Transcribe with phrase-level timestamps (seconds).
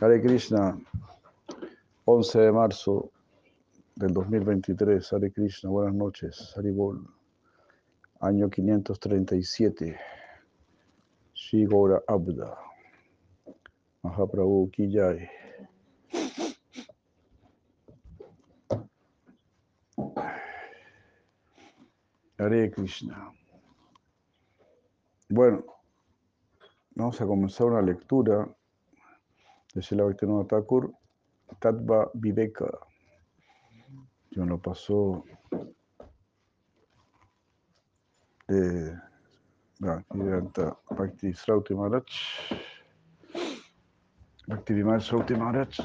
[0.00, 0.76] Hare Krishna,
[2.04, 3.12] 11 de marzo
[3.94, 5.12] del 2023.
[5.12, 6.52] Hare Krishna, buenas noches.
[6.56, 7.06] Haribol,
[8.20, 9.96] año 537.
[11.32, 12.58] Shigora Abda.
[14.02, 15.28] Mahaprabhu Kijay.
[22.36, 23.32] Hare Krishna.
[25.28, 25.64] Bueno,
[26.96, 28.52] vamos a comenzar una lectura
[29.74, 30.92] de Shila Bhaktivinoda Thakur,
[31.58, 32.70] Tattva Viveka,
[34.30, 35.24] que nos lo pasó
[38.48, 38.96] de
[40.90, 42.04] Bhakti Srauti Maharaj,
[44.46, 45.80] Bhakti Vimal Srauti Maharaj,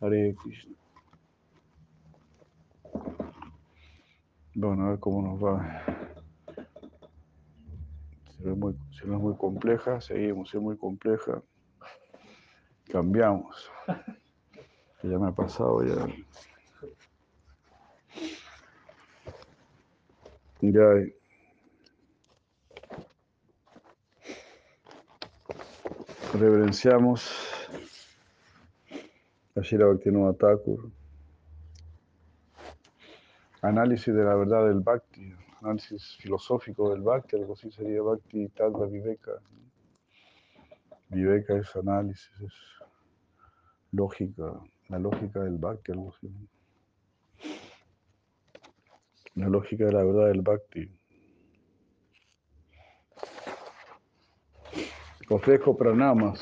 [0.00, 0.74] Hare Krishna.
[4.54, 6.03] Bueno, a ver cómo nos va.
[8.44, 10.50] Muy, si no es muy compleja, seguimos.
[10.50, 11.42] Si es muy compleja,
[12.90, 13.70] cambiamos.
[15.02, 16.06] Ya me ha pasado ya.
[20.62, 20.82] Ya.
[26.32, 27.30] Reverenciamos
[29.56, 30.90] a Shira Bhaktivinoda Thakur.
[33.60, 35.34] Análisis de la verdad del Bhakti,
[35.64, 39.40] análisis filosófico del Bhakti, algo así sería Bhakti Tattva Viveka.
[41.08, 42.52] Viveka es análisis, es
[43.92, 46.30] lógica, la lógica del Bhakti, algo así.
[49.36, 50.90] La lógica de la verdad del Bhakti.
[55.30, 56.40] Ofrezco pranamas.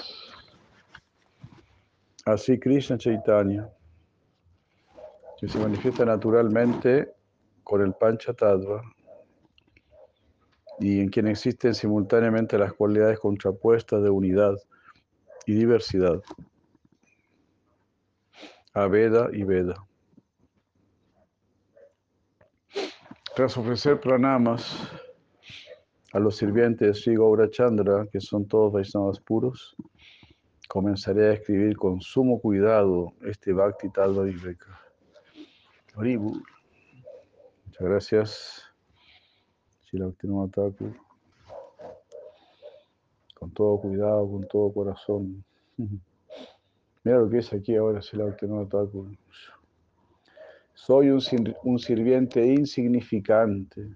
[2.25, 3.69] Así Krishna Chaitanya,
[5.39, 7.13] que se manifiesta naturalmente
[7.63, 8.83] con el Pancha Tattva
[10.81, 14.57] y en quien existen simultáneamente las cualidades contrapuestas de unidad
[15.47, 16.21] y diversidad.
[18.75, 19.87] Aveda y Veda.
[23.35, 24.91] Tras ofrecer pranamas
[26.13, 29.75] a los sirvientes de Sri Gaurachandra, que son todos Vaishnavas puros,
[30.69, 34.81] comenzaré a escribir con sumo cuidado este Bhakti Tattva Viveka.
[35.97, 36.41] Muchas
[37.81, 38.72] gracias,
[39.93, 40.11] Shila
[40.49, 40.95] Thakur.
[43.35, 45.45] Con todo cuidado, con todo corazón.
[47.05, 49.07] Mira lo que es aquí ahora, Shila Thakur.
[50.75, 51.21] Soy un,
[51.65, 53.95] un sirviente insignificante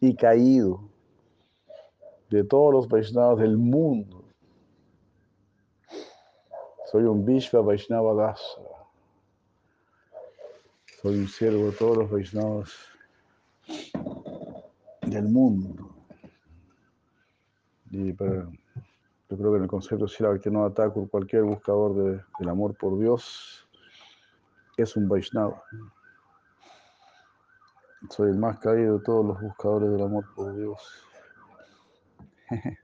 [0.00, 0.88] y caído
[2.28, 4.24] de todos los Vaishnavas del mundo.
[6.90, 8.60] Soy un Vishva Vaishnava Dasa.
[11.00, 12.91] Soy un siervo de todos los Vaishnavas
[15.12, 15.90] del mundo.
[17.90, 18.48] Y para,
[19.32, 22.76] yo creo que en el concepto de Sila no Thakur, cualquier buscador de, del amor
[22.76, 23.66] por Dios
[24.76, 25.62] es un Vaishnava.
[28.10, 30.78] Soy el más caído de todos los buscadores del amor por Dios.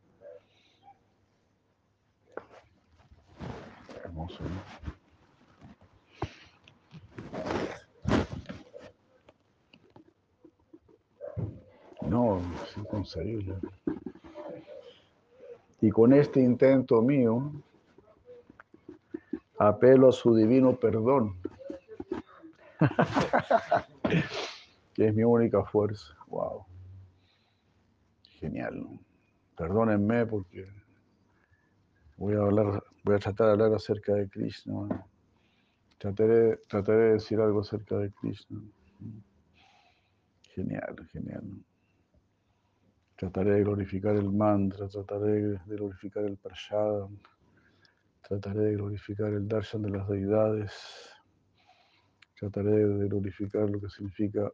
[4.04, 4.77] Hermoso, ¿no?
[12.08, 13.54] No, es inconcebible.
[15.80, 17.52] Y con este intento mío,
[19.58, 21.36] apelo a su divino perdón,
[24.94, 26.16] que es mi única fuerza.
[26.28, 26.64] Wow.
[28.40, 28.86] Genial.
[29.56, 30.66] Perdónenme porque
[32.16, 35.04] voy a hablar, voy a tratar de hablar acerca de Krishna.
[35.98, 38.60] Trataré, trataré de decir algo acerca de Krishna.
[40.54, 41.44] Genial, genial.
[43.18, 47.18] Trataré de glorificar el mantra, trataré de glorificar el prashadam,
[48.22, 50.72] trataré de glorificar el darshan de las deidades,
[52.38, 54.48] trataré de glorificar lo que significa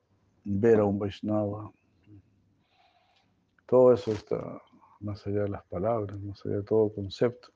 [0.45, 1.71] ver a un Vaishnava.
[3.67, 4.63] Todo eso está
[5.01, 7.49] más allá de las palabras, más allá de todo concepto.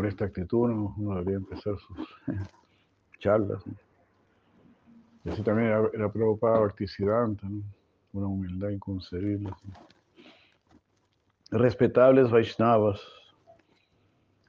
[0.00, 1.98] Con esta actitud uno, debería empezar sus
[3.18, 3.62] charlas.
[5.22, 7.46] Y así también era, era preocupada Bhaktisiddhanta,
[8.14, 9.50] una humildad inconcebible.
[11.50, 12.98] Respetables Vaishnavas,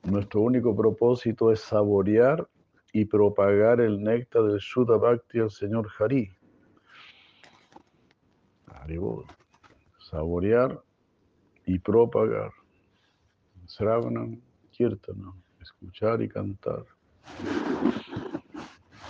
[0.04, 2.48] nuestro único propósito es saborear
[2.94, 6.32] y propagar el néctar del Shuddha Bhakti al Señor Hari.
[10.00, 10.82] Saborear
[11.66, 12.52] y propagar.
[13.68, 14.40] Sravanam
[15.62, 16.86] Escuchar y cantar.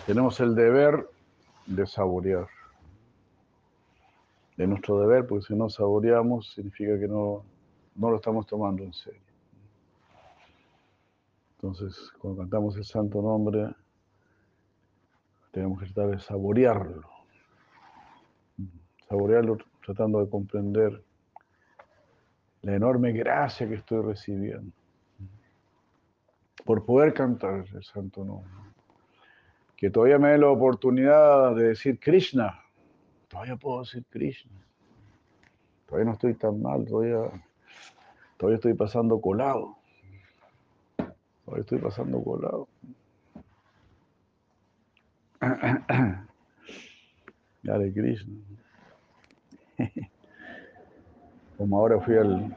[0.06, 1.08] Tenemos el deber
[1.66, 2.48] de saborear.
[4.58, 7.44] de nuestro deber, porque si no saboreamos, significa que no,
[7.96, 9.22] no lo estamos tomando en serio.
[11.56, 13.74] Entonces, cuando cantamos el santo nombre,
[15.52, 17.10] tenemos que tratar de saborearlo.
[19.08, 21.04] Saborearlo tratando de comprender
[22.62, 24.81] la enorme gracia que estoy recibiendo
[26.66, 28.52] por poder cantar el santo nombre.
[29.76, 32.60] Que todavía me dé la oportunidad de decir Krishna.
[33.28, 34.52] Todavía puedo decir Krishna.
[35.88, 37.32] Todavía no estoy tan mal, todavía,
[38.38, 39.78] todavía estoy pasando colado.
[41.46, 42.68] Todavía estoy pasando colado.
[47.64, 48.36] Dale, Krishna.
[51.58, 52.56] Como ahora fui al,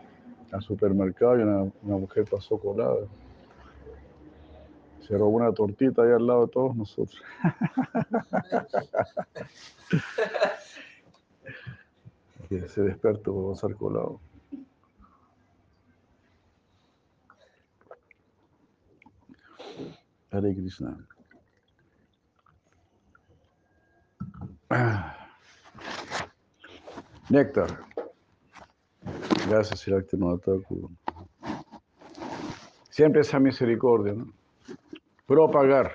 [0.60, 3.08] supermercado y una, una mujer pasó colada.
[5.06, 7.20] Se robó una tortita ahí al lado de todos nosotros.
[12.68, 14.20] se despertó para pasar colado.
[20.30, 21.06] Hare Krishna.
[27.28, 27.84] Néctar.
[29.48, 30.16] Gracias, Sirakti.
[32.90, 34.44] Siempre esa misericordia, ¿no?
[35.26, 35.92] Propagar.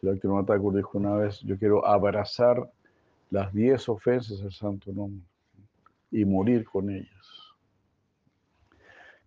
[0.00, 2.70] Sirakti Thakur dijo una vez, yo quiero abrazar
[3.30, 5.24] las diez ofensas al santo nombre
[6.10, 7.54] y morir con ellas.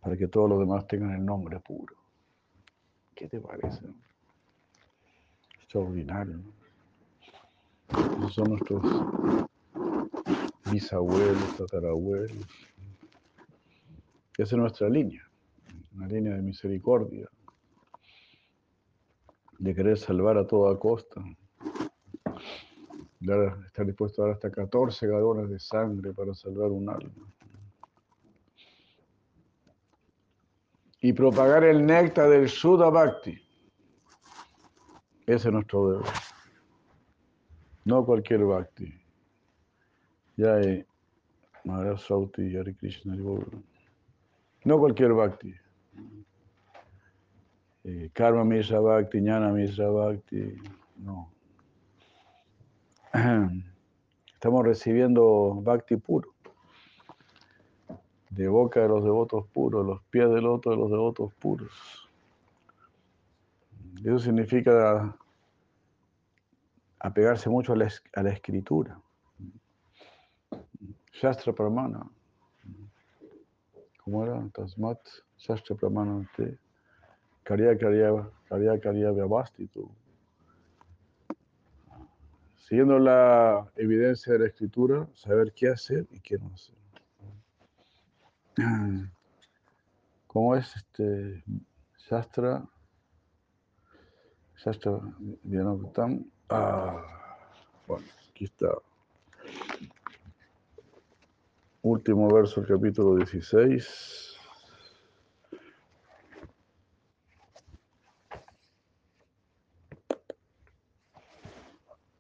[0.02, 1.96] Para que todos los demás tengan el nombre puro.
[3.16, 3.86] ¿Qué te parece?
[5.62, 6.64] Extraordinario, ¿no?
[8.18, 8.82] Esos son nuestros
[10.70, 12.48] bisabuelos, tatarabuelos.
[14.38, 15.22] Esa es nuestra línea,
[15.96, 17.30] una línea de misericordia,
[19.60, 21.22] de querer salvar a toda costa,
[23.20, 27.28] de estar dispuesto a dar hasta 14 galones de sangre para salvar un alma.
[31.00, 33.38] Y propagar el néctar del Sudha Bhakti.
[35.26, 36.12] Ese es nuestro deber.
[37.86, 38.94] No cualquier Bhakti.
[40.38, 40.86] Ya hay
[41.66, 43.16] Maharaj Sauti Hare Krishna
[44.66, 45.54] No cualquier Bhakti.
[47.86, 50.56] Eh, karma Mishra Bhakti, Jnana Mishra Bhakti.
[50.98, 51.30] No.
[54.34, 56.34] Estamos recibiendo Bhakti puro.
[58.30, 62.10] De boca de los devotos puros, los pies del otro de los devotos puros.
[64.04, 65.16] Eso significa
[67.00, 69.00] apegarse mucho a la, escritura.
[71.12, 72.10] Shastra Pramana.
[74.04, 74.42] ¿Cómo era?
[74.54, 75.00] Tasmat
[75.38, 76.28] Shastra Pramana.
[77.44, 79.92] Karya Karya Karya Karya Vyavastitu.
[82.56, 86.76] Siguiendo la evidencia de la escritura, saber qué hacer y qué no hacer.
[90.28, 91.44] ¿Cómo es este
[92.10, 92.64] Shastra?
[94.56, 95.00] Shastra
[95.44, 96.26] Vyanoktam.
[96.50, 97.04] Ah,
[97.86, 98.70] bueno, aquí está.
[101.82, 104.33] Último verso del capítulo 16.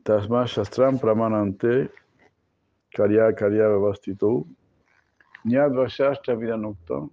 [0.03, 1.89] Tasma Shastram Pramanante
[2.95, 4.45] Karya Karya Vavastitu
[5.45, 7.09] Nyadva Shastra Vidanukta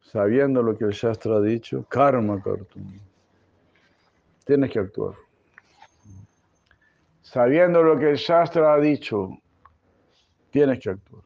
[0.00, 2.98] Sabiendo lo que el Shastra ha dicho, Karma Kartum.
[4.46, 5.14] Tienes que actuar.
[7.20, 9.38] Sabiendo lo que el Shastra ha dicho,
[10.50, 11.22] Tienes que actuar.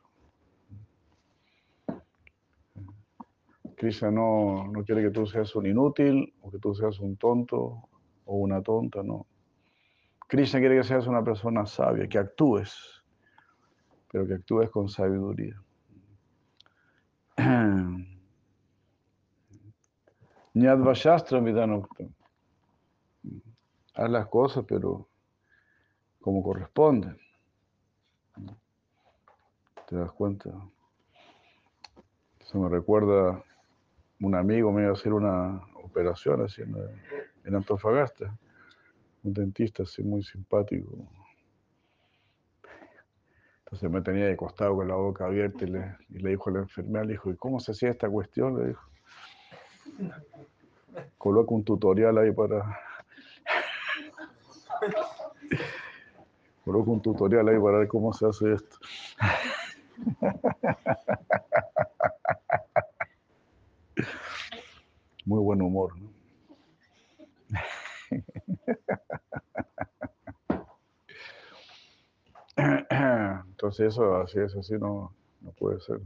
[3.76, 7.88] Krishna no, no quiere que tú seas un inútil o que tú seas un tonto
[8.24, 9.26] o una tonta, no.
[10.32, 13.04] Krishna quiere que seas una persona sabia, que actúes,
[14.10, 15.62] pero que actúes con sabiduría.
[20.54, 22.04] Nyadvashastra Vidanukta.
[23.92, 25.06] Haz las cosas, pero
[26.22, 27.14] como corresponde.
[29.86, 30.48] ¿Te das cuenta?
[32.40, 33.44] Eso me recuerda,
[34.18, 38.34] un amigo me iba a hacer una operación así en, Antofagasta,
[39.22, 41.08] un dentista así muy simpático.
[43.64, 47.04] Entonces me tenía de costado con la boca abierta y le, dijo a la enfermera,
[47.04, 48.58] le dijo, ¿y cómo se hacía esta cuestión?
[48.58, 48.82] Le dijo.
[51.16, 52.78] Coloca un tutorial ahí para...
[56.64, 58.76] Coloca un tutorial ahí para ver cómo se hace esto.
[65.24, 65.96] Muy buen humor.
[65.98, 66.10] ¿no?
[73.62, 76.00] Entonces eso así es, así no, no puede ser.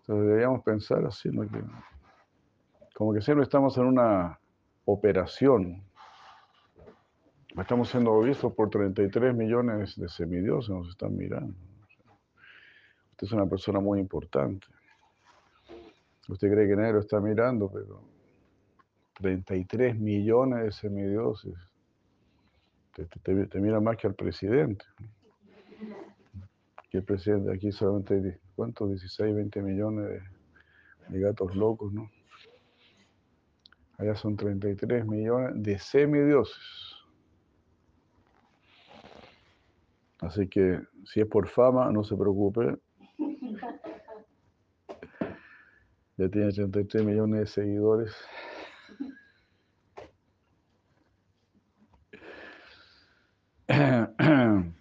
[0.00, 1.42] Entonces deberíamos pensar así, ¿no?
[1.42, 1.62] que,
[2.94, 4.38] como que siempre estamos en una
[4.84, 5.82] operación.
[7.58, 11.54] Estamos siendo vistos por 33 millones de semidioses, nos están mirando.
[13.12, 14.66] Usted es una persona muy importante.
[16.28, 18.02] Usted cree que nadie lo está mirando, pero
[19.20, 21.54] 33 millones de semidioses
[23.22, 24.84] te, te, mira más que al presidente.
[26.90, 28.90] Que el presidente aquí solamente hay, ¿cuántos?
[28.90, 30.22] 16, 20 millones
[31.08, 32.10] de, gatos locos, ¿no?
[33.98, 36.96] Allá son 33 millones de semidioses.
[40.20, 42.76] Así que si es por fama, no se preocupe.
[46.16, 48.14] Ya tiene 33 millones de seguidores.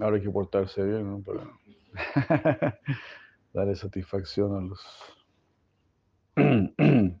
[0.00, 1.20] Ahora hay que portarse bien, ¿no?
[1.22, 1.46] Para
[3.52, 4.80] darle satisfacción a los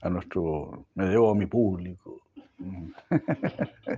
[0.00, 2.22] a nuestro me debo a mi público.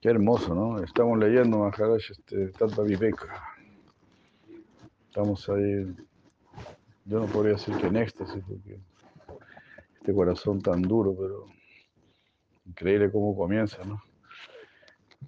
[0.00, 0.82] Qué hermoso, ¿no?
[0.82, 3.42] Estamos leyendo Maharaj este, Tata Viveka.
[5.08, 5.94] Estamos ahí,
[7.04, 8.80] yo no podría decir que en éxtasis, porque
[10.02, 11.46] este corazón tan duro, pero
[12.66, 14.02] increíble cómo comienza, ¿no?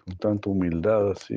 [0.05, 1.37] Con tanta humildad así.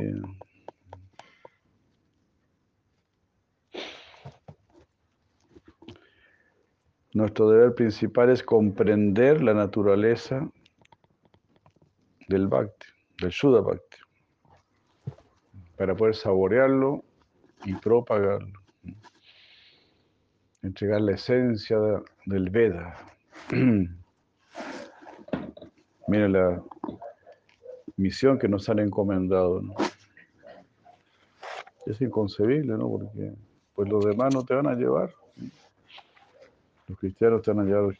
[7.14, 10.50] Nuestro deber principal es comprender la naturaleza
[12.28, 12.88] del bhakti,
[13.22, 13.98] del Shuddha bhakti,
[15.78, 17.04] para poder saborearlo
[17.66, 18.64] y propagarlo,
[20.64, 21.78] entregar la esencia
[22.26, 23.17] del Veda.
[26.08, 26.62] Mira la
[27.96, 29.62] misión que nos han encomendado.
[31.86, 32.90] Es inconcebible, ¿no?
[32.90, 33.34] Porque
[33.74, 35.14] pues los demás no te van a llevar.
[36.88, 37.98] Los cristianos te van a llevar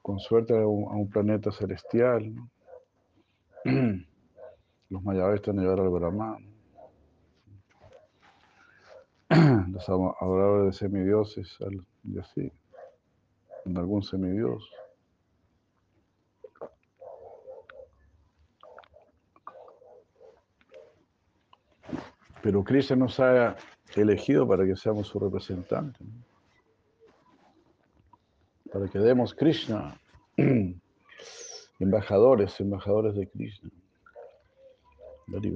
[0.00, 2.34] con suerte a un, planeta celestial.
[4.88, 6.46] Los mayabes te van a llevar al Brahman.
[9.72, 11.58] Los adoradores de semidioses
[12.04, 12.50] y así
[13.64, 14.70] en algún semidios.
[22.42, 23.56] Pero Krishna nos ha
[23.94, 25.98] elegido para que seamos su representante,
[28.72, 30.00] para que demos Krishna,
[31.78, 33.70] embajadores, embajadores de Krishna.
[35.26, 35.52] Very.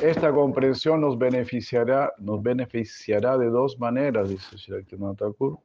[0.00, 5.58] Esta comprensión nos beneficiará, nos beneficiará de dos maneras, dice Shiraktinath Thakur.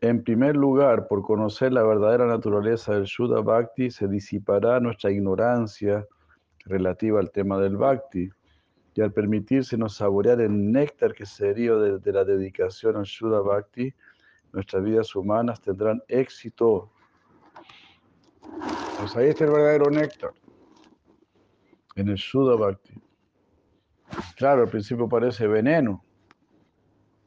[0.00, 6.06] En primer lugar, por conocer la verdadera naturaleza del Shuddha Bhakti, se disipará nuestra ignorancia
[6.66, 8.30] relativa al tema del Bhakti.
[8.94, 13.92] Y al permitírsenos saborear el néctar que se deriva de, la dedicación al Shuddha Bhakti,
[14.52, 16.90] nuestras vidas humanas tendrán éxito.
[18.98, 20.32] Pues ahí está el verdadero néctar
[21.98, 22.94] en el Shuddha Bhakti.
[24.36, 26.04] Claro, al principio parece veneno,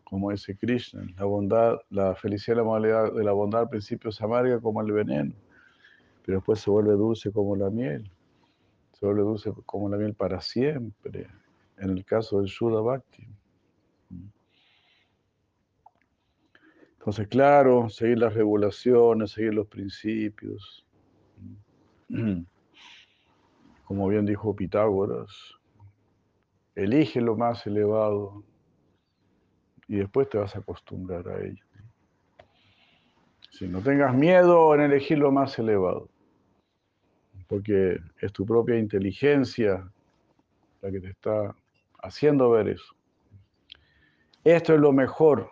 [0.06, 1.06] como dice Krishna.
[1.18, 5.34] La bondad, la felicidad la de la bondad al principio es amarga como el veneno,
[6.26, 8.10] pero después se vuelve dulce como la miel.
[8.94, 11.28] Se vuelve dulce como la miel para siempre,
[11.78, 13.28] en el caso del Shuddha Bhakti.
[16.94, 20.86] Entonces, claro, seguir las regulaciones, seguir los principios.
[23.92, 25.30] Como bien dijo Pitágoras,
[26.76, 28.42] elige lo más elevado
[29.86, 31.66] y después te vas a acostumbrar a ello.
[33.50, 36.08] Si no tengas miedo en elegir lo más elevado,
[37.50, 39.92] porque es tu propia inteligencia
[40.82, 41.54] la que te está
[42.02, 42.96] haciendo ver eso.
[44.46, 45.50] Esto es lo mejor,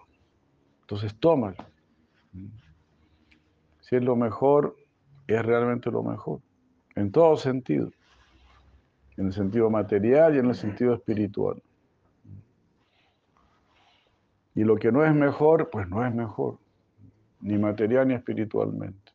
[0.80, 1.58] entonces tómalo.
[3.82, 4.78] Si es lo mejor,
[5.28, 6.40] es realmente lo mejor,
[6.96, 7.92] en todo sentido
[9.20, 11.62] en el sentido material y en el sentido espiritual.
[14.56, 16.58] Y lo que no es mejor, pues no es mejor,
[17.42, 19.12] ni material ni espiritualmente.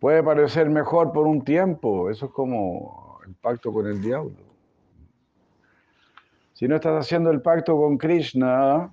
[0.00, 4.46] Puede parecer mejor por un tiempo, eso es como el pacto con el diablo.
[6.54, 8.90] Si no estás haciendo el pacto con Krishna,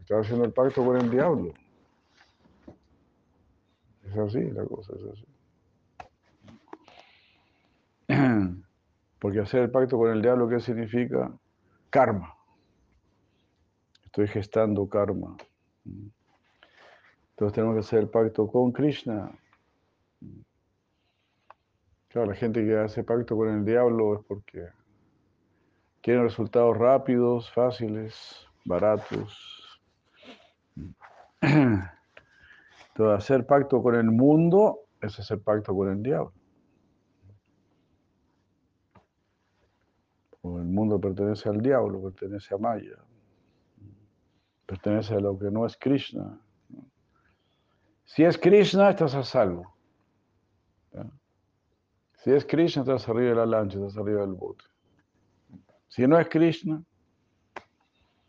[0.00, 1.54] estás haciendo el pacto con el diablo.
[4.04, 5.25] Es así, la cosa es así.
[9.18, 11.32] Porque hacer el pacto con el diablo, ¿qué significa?
[11.90, 12.34] Karma.
[14.04, 15.36] Estoy gestando karma.
[17.30, 19.30] Entonces tenemos que hacer el pacto con Krishna.
[22.08, 24.68] Claro, la gente que hace pacto con el diablo es porque
[26.00, 29.78] quiere resultados rápidos, fáciles, baratos.
[31.42, 31.88] Entonces,
[32.96, 36.32] hacer pacto con el mundo es hacer pacto con el diablo.
[40.58, 42.96] El mundo pertenece al diablo, pertenece a Maya,
[44.66, 46.40] pertenece a lo que no es Krishna.
[48.04, 49.74] Si es Krishna, estás a salvo.
[52.14, 54.64] Si es Krishna, estás arriba de la lancha, estás arriba del bote.
[55.88, 56.82] Si no es Krishna,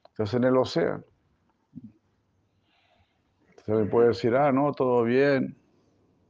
[0.09, 1.03] estás en el océano.
[3.65, 5.57] Se le puede decir, ah, no, todo bien.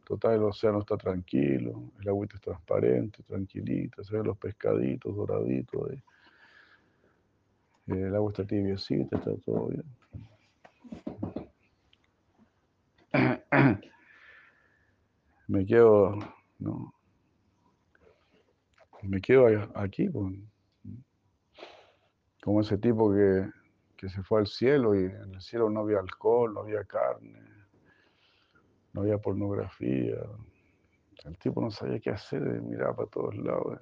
[0.08, 5.92] Total, el océano está tranquilo, el agua es transparente, tranquilita, se ven los pescaditos doraditos.
[7.88, 9.84] El agua está tibiecita, está todo bien.
[15.50, 16.18] Me quedo,
[16.60, 16.94] no,
[19.02, 20.50] me quedo aquí con,
[22.42, 23.50] como ese tipo que,
[23.98, 27.57] que se fue al cielo y en el cielo no había alcohol, no había carne
[28.94, 30.18] no había pornografía.
[31.26, 33.80] El tipo no sabía qué hacer, miraba para todos lados.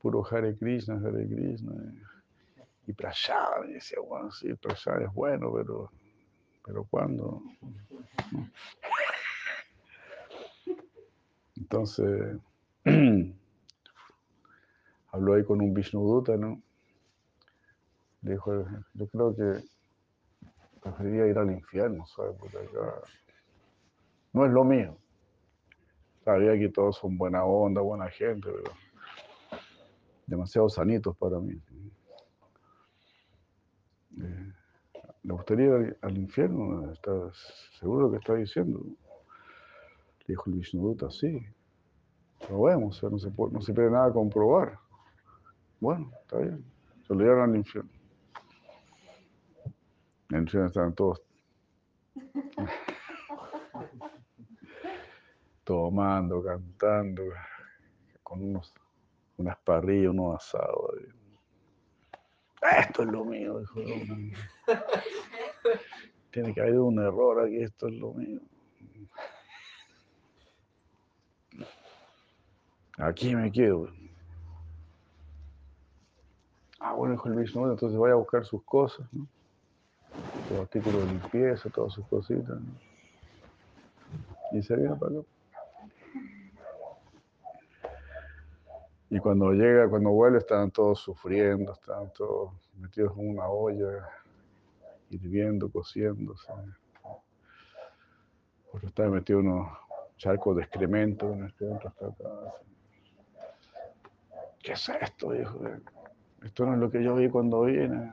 [0.00, 1.72] Puro Hare Krishna, Hare Krishna.
[2.86, 5.90] Y Prashad, y decía, bueno, sí, Prashad es bueno, pero,
[6.64, 7.42] pero ¿cuándo?
[11.56, 12.36] Entonces,
[15.12, 16.60] habló ahí con un Vishnuduta, ¿no?
[18.22, 19.64] Le dijo, yo creo que
[20.80, 22.36] preferiría ir al infierno, ¿sabes?
[22.38, 23.00] Porque acá
[24.34, 24.98] no es lo mío.
[26.24, 28.72] Sabía que todos son buena onda, buena gente, pero
[30.26, 31.54] demasiado sanitos para mí.
[34.20, 34.52] Eh,
[35.22, 36.90] ¿Le gustaría ir al, infierno?
[36.92, 38.80] ¿Estás seguro que está diciendo?
[38.80, 41.46] Le dijo el Vishnuduta, sí.
[42.46, 44.78] Probemos, o no se, puede, no se pierde nada comprobar.
[45.80, 46.64] Bueno, está bien.
[47.06, 47.90] Se lo llevaron al infierno.
[50.30, 51.22] En el infierno estaban todos
[55.64, 57.24] tomando, cantando,
[58.22, 58.72] con unos,
[59.38, 60.96] unas parrillas, unos asados.
[62.78, 63.80] Esto es lo mío, dijo.
[66.30, 68.40] Tiene que haber un error aquí, esto es lo mío.
[72.98, 73.88] Aquí me quedo.
[76.78, 79.26] Ah, bueno, dijo el Vishnu, entonces voy a buscar sus cosas, ¿no?
[80.50, 82.58] Los artículos de limpieza, todas sus cositas.
[84.52, 85.33] Y se viene para acá.
[89.10, 94.08] Y cuando llega, cuando vuelve, están todos sufriendo, están todos metidos en una olla,
[95.10, 96.52] hirviendo, cociéndose.
[98.70, 99.78] Porque está metido en unos
[100.16, 102.28] charcos de excremento, excremento hasta acá.
[104.62, 105.32] ¿Qué es esto?
[105.32, 105.60] Dijo.
[106.42, 108.12] Esto no es lo que yo vi cuando vine.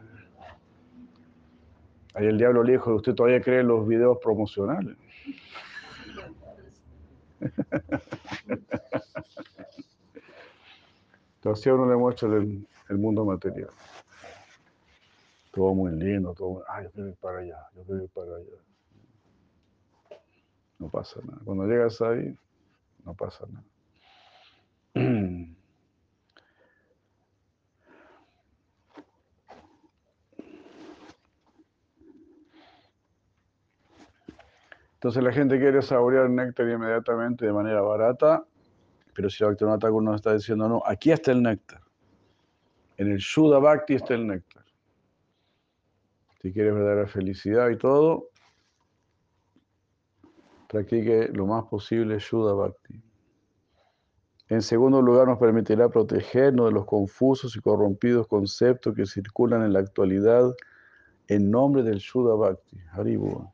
[2.14, 4.98] Ahí el diablo le dijo, ¿usted todavía cree en los videos promocionales?
[11.42, 12.68] Entonces uno le muestra el,
[13.00, 13.72] mundo material.
[15.52, 18.46] Todo muy lindo, todo muy, ah, yo quiero para allá, yo quiero ir para allá.
[20.78, 21.42] No pasa nada.
[21.44, 22.38] Cuando llegas ahí,
[23.04, 23.66] no pasa nada.
[34.94, 38.46] Entonces la gente quiere saborear néctar inmediatamente de manera barata
[39.14, 41.82] pero si el Thakur nos está diciendo, no, aquí está el néctar.
[42.98, 44.64] En el Shuddha Bhakti está el néctar.
[46.42, 48.30] Si quieres verdadera felicidad y todo,
[50.68, 53.02] practique lo más posible Shuddha Bhakti.
[54.50, 59.74] En segundo lugar, nos permitirá protegernos de los confusos y corrompidos conceptos que circulan en
[59.74, 60.54] la actualidad
[61.28, 62.78] en nombre del Shuddha Bhakti.
[62.92, 63.50] Haribu.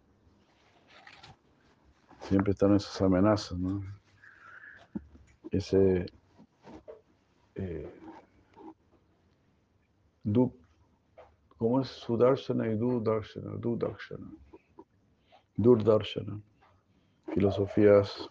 [2.22, 3.97] Siempre están esas amenazas, ¿no?
[5.52, 6.06] Ese
[7.56, 7.90] eh,
[10.24, 10.54] du,
[11.58, 13.52] ¿cómo es Sudarshana y Durdarshana?
[13.58, 14.32] Durdarshana.
[15.56, 16.40] Durdarshana.
[17.34, 18.30] Filosofías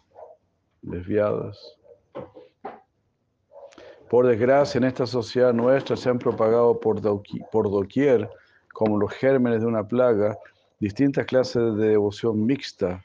[0.82, 1.76] desviadas.
[4.08, 7.00] Por desgracia, en esta sociedad nuestra se han propagado por,
[7.50, 8.30] por doquier,
[8.72, 10.38] como los gérmenes de una plaga,
[10.78, 13.02] distintas clases de devoción mixta,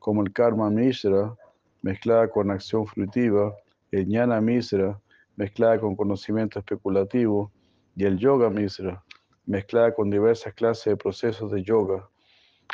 [0.00, 1.34] como el karma mishra,
[1.82, 3.54] mezclada con acción fruitiva,
[3.90, 5.00] el ñana misra,
[5.36, 7.52] mezclada con conocimiento especulativo,
[7.96, 9.02] y el yoga misra,
[9.44, 12.08] mezclada con diversas clases de procesos de yoga,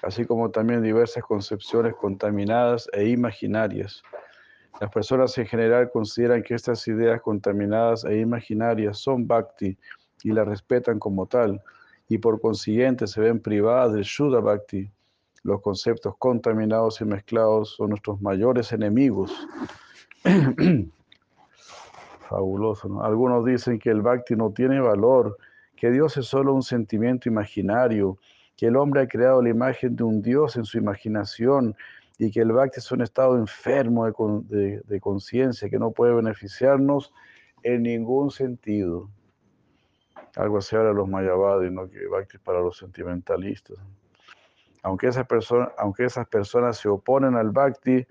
[0.03, 4.03] así como también diversas concepciones contaminadas e imaginarias.
[4.81, 9.79] Las personas en general consideran que estas ideas contaminadas e imaginarias son bhakti
[10.25, 11.63] y las respetan como tal,
[12.09, 14.91] y por consiguiente se ven privadas del Shuddha Bhakti.
[15.45, 19.31] Los conceptos contaminados y mezclados son nuestros mayores enemigos.
[22.31, 23.05] Fabuloso, ¿no?
[23.05, 25.37] Algunos dicen que el Bhakti no tiene valor,
[25.77, 28.17] que Dios es solo un sentimiento imaginario,
[28.57, 31.77] que el hombre ha creado la imagen de un Dios en su imaginación
[32.19, 37.13] y que el Bhakti es un estado enfermo de, conciencia que no puede beneficiarnos
[37.63, 39.11] en ningún sentido.
[40.37, 41.87] Algo así ahora los Mayavadis, ¿no?
[41.91, 43.77] que Bhakti es para los sentimentalistas.
[44.85, 48.07] Aunque esas, personas, aunque esas personas se oponen al Bhakti,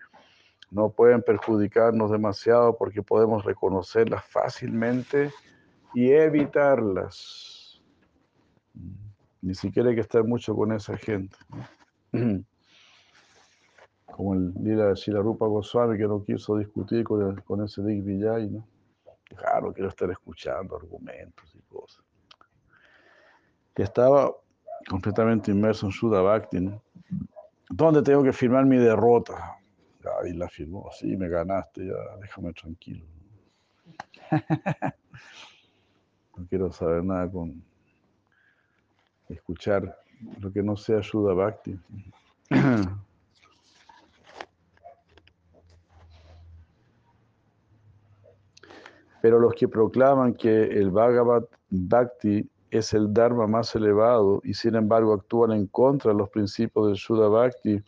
[0.72, 5.32] no pueden perjudicarnos demasiado porque podemos reconocerlas fácilmente
[5.94, 7.80] y evitarlas.
[9.42, 11.38] Ni siquiera hay que estar mucho con esa gente.
[14.12, 18.68] Como el Lila Shilarupa Goswami que no quiso discutir con, con ese Dick Villay, ¿no?
[19.36, 22.04] Claro, quiero estar escuchando argumentos y cosas.
[23.76, 24.32] Que estaba
[24.88, 26.82] completamente inmerso en Shuddha Bhakti, ¿no?
[27.70, 29.58] ¿Dónde tengo que firmar mi derrota?
[30.22, 33.06] Ahí la firmó, sí, me ganaste, ya déjame tranquilo.
[36.36, 37.64] No quiero saber nada con
[39.30, 39.96] escuchar
[40.40, 41.80] lo que no sea ayuda Bhakti.
[49.22, 54.74] Pero los que proclaman que el Bhagavad Bhakti es el Dharma más elevado y sin
[54.76, 57.84] embargo actúan en contra de los principios del Shuddha Bhakti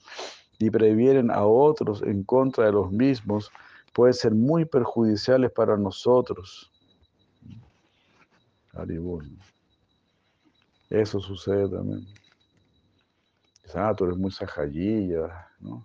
[0.60, 3.52] y previenen a otros en contra de los mismos,
[3.93, 6.71] pueden ser muy perjudiciales para nosotros.
[10.89, 12.06] Eso sucede también.
[13.74, 15.84] Ah, tú eres muy sajayilla, ¿no?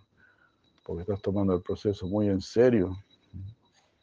[0.85, 2.95] Porque estás tomando el proceso muy en serio.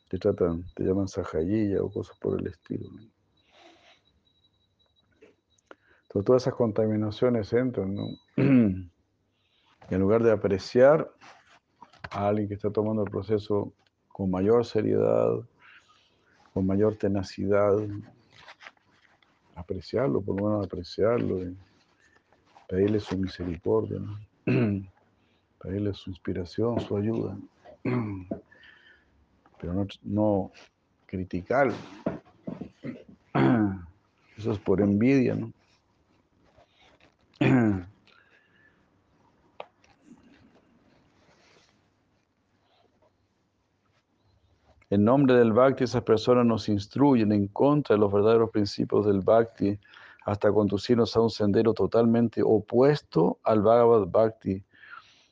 [0.10, 2.90] Te tratan, te llaman sajayilla o cosas por el estilo.
[6.08, 8.08] Entonces todas esas contaminaciones entran, ¿no?
[8.38, 8.42] Y
[9.96, 11.12] en lugar de apreciar
[12.10, 13.74] a alguien que está tomando el proceso
[14.08, 15.32] con mayor seriedad,
[16.54, 17.78] con mayor tenacidad,
[19.54, 21.40] apreciarlo, por lo menos apreciarlo,
[22.70, 24.00] pedirle su misericordia,
[25.62, 27.38] pedirle su inspiración, su ayuda,
[29.60, 30.52] pero no, no
[31.06, 31.72] criticar.
[34.38, 35.52] Eso es por envidia, ¿no?
[44.90, 49.20] En nombre del Bhakti, esas personas nos instruyen en contra de los verdaderos principios del
[49.20, 49.78] Bhakti
[50.26, 54.64] hasta conducirnos a un sendero totalmente opuesto al Bhagavad Bhakti.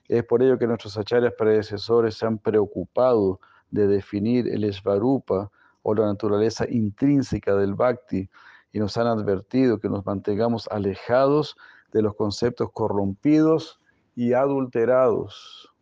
[0.09, 3.39] Es por ello que nuestros acharyas predecesores se han preocupado
[3.71, 5.49] de definir el Svarupa
[5.83, 8.29] o la naturaleza intrínseca del Bhakti
[8.73, 11.55] y nos han advertido que nos mantengamos alejados
[11.95, 13.79] de los conceptos corrompidos
[14.17, 15.73] y adulterados.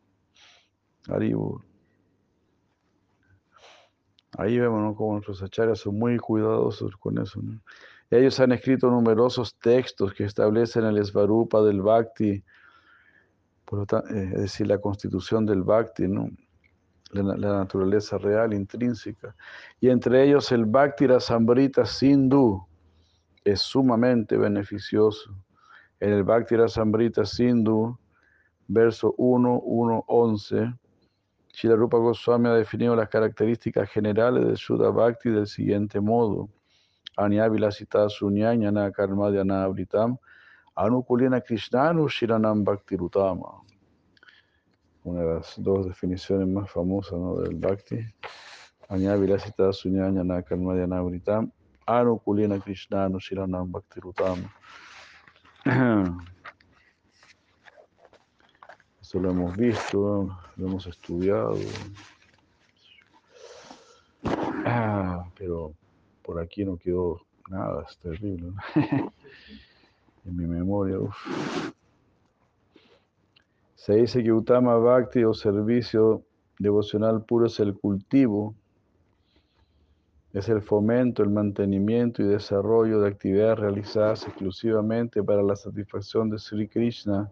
[4.38, 7.42] Ahí vemos cómo nuestros acharyas son muy cuidadosos con eso.
[8.12, 12.44] Ellos han escrito numerosos textos que establecen el Svarupa del Bhakti, eh,
[14.34, 16.06] es decir, la constitución del Bhakti,
[17.10, 17.24] la,
[17.58, 19.36] naturaleza real, intrínseca.
[19.82, 22.68] Y entre ellos el Bhakti Rasambrita Sindhu
[23.44, 25.36] es sumamente beneficioso.
[26.00, 27.98] En el Bhakti Rasambrita Sindhu,
[28.68, 30.74] verso 1, 1, 11,
[31.64, 36.50] Rupa Goswami ha definido las características generales del Shuddha Bhakti del siguiente modo.
[37.16, 40.18] Anya Vilasita Sunyanyana Karmadhyana Abritam
[40.76, 43.62] Anukulina Krishnanu Shiranam Bhakti Rutama.
[45.04, 47.36] Una de las dos definiciones más famosas ¿no?
[47.36, 48.00] del Bhakti.
[48.90, 51.52] Anya Vilasita Sunyanyana Karmadhyana Abritam
[51.86, 54.52] Anukulina Krishnanu Shiranam Bhakti Rutama.
[59.20, 61.58] lo hemos visto, lo hemos estudiado.
[64.66, 65.74] Ah, pero
[66.24, 68.54] por aquí no quedó nada, es terrible.
[70.26, 70.98] en mi memoria,
[73.76, 76.24] Se dice que Utama Bhakti o servicio
[76.58, 78.56] devocional puro es el cultivo,
[80.34, 86.40] es el fomento, el mantenimiento y desarrollo de actividades realizadas exclusivamente para la satisfacción de
[86.40, 87.32] Sri Krishna.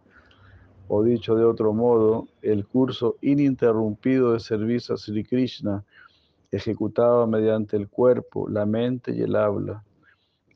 [0.88, 5.84] O dicho de otro modo, el curso ininterrumpido de servicio a Sri Krishna
[6.52, 9.84] ejecutado mediante el cuerpo, la mente y el habla,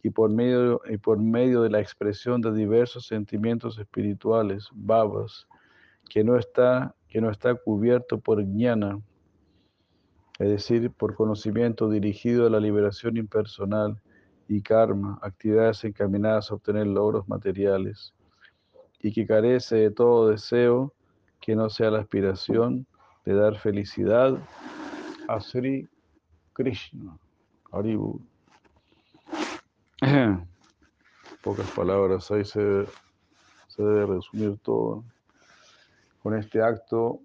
[0.03, 5.47] y por medio, y por medio de la expresión de diversos sentimientos espirituales, babas,
[6.09, 8.99] que no está, que no está cubierto por jnana,
[10.39, 14.01] es decir, por conocimiento dirigido a la liberación impersonal
[14.47, 18.13] y karma, actividades encaminadas a obtener logros materiales,
[19.01, 20.93] y que carece de todo deseo
[21.39, 22.85] que no sea la aspiración
[23.23, 24.37] de dar felicidad
[25.27, 25.87] a Sri
[26.53, 27.17] Krishna.
[27.71, 28.19] Haribu.
[31.43, 32.85] Pocas palabras, ahí se,
[33.67, 35.03] se debe resumir todo.
[36.23, 37.19] Con este acto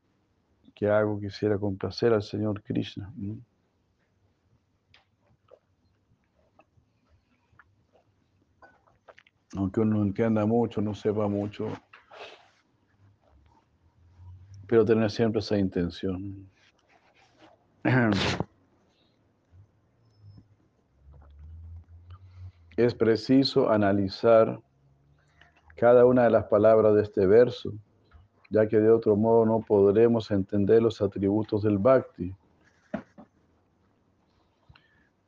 [0.81, 3.13] que hago quisiera complacer al Señor Krishna.
[9.55, 11.67] Aunque uno no entienda mucho, no sepa mucho,
[14.67, 16.49] pero tener siempre esa intención.
[22.79, 24.63] Es preciso analizar
[25.77, 27.75] cada una de las palabras de este verso
[28.51, 32.35] ya que de otro modo no podremos entender los atributos del bhakti.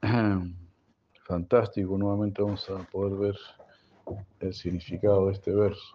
[1.25, 3.37] Fantástico, nuevamente vamos a poder ver
[4.41, 5.95] el significado de este verso.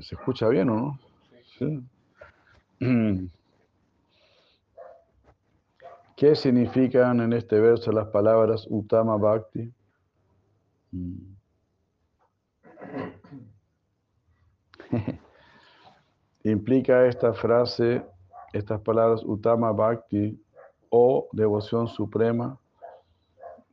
[0.00, 0.98] ¿Se escucha bien o no?
[1.58, 1.82] Sí.
[6.16, 9.72] ¿Qué significan en este verso las palabras Utama Bhakti?
[10.92, 11.39] Mm.
[16.44, 18.02] Implica esta frase,
[18.54, 20.42] estas palabras Utama Bhakti
[20.88, 22.58] o devoción suprema,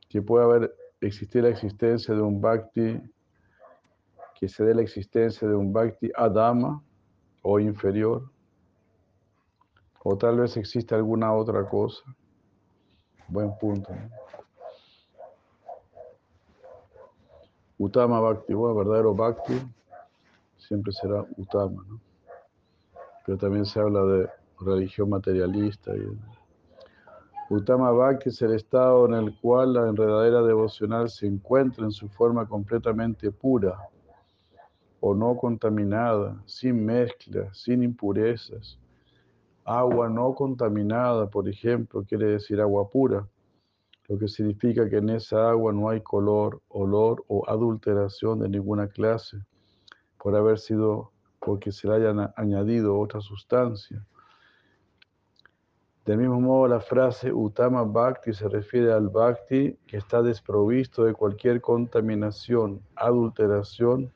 [0.08, 3.00] que puede haber existir la existencia de un Bhakti,
[4.38, 6.82] que se dé la existencia de un Bhakti Adama
[7.40, 8.30] o inferior,
[10.04, 12.02] o tal vez existe alguna otra cosa.
[13.28, 13.92] Buen punto.
[17.78, 19.54] Utama Bhakti, bueno, verdadero Bhakti,
[20.58, 22.07] siempre será Utama, ¿no?
[23.28, 25.92] Pero también se habla de religión materialista.
[27.50, 32.08] Utama Bhakti es el estado en el cual la enredadera devocional se encuentra en su
[32.08, 33.78] forma completamente pura
[35.00, 38.78] o no contaminada, sin mezcla, sin impurezas.
[39.62, 43.28] Agua no contaminada, por ejemplo, quiere decir agua pura,
[44.08, 48.88] lo que significa que en esa agua no hay color, olor o adulteración de ninguna
[48.88, 49.36] clase,
[50.16, 54.04] por haber sido porque se le hayan añadido otra sustancia.
[56.08, 61.12] Del mismo modo, la frase Utama Bhakti se refiere al Bhakti que está desprovisto de
[61.12, 64.10] cualquier contaminación, adulteración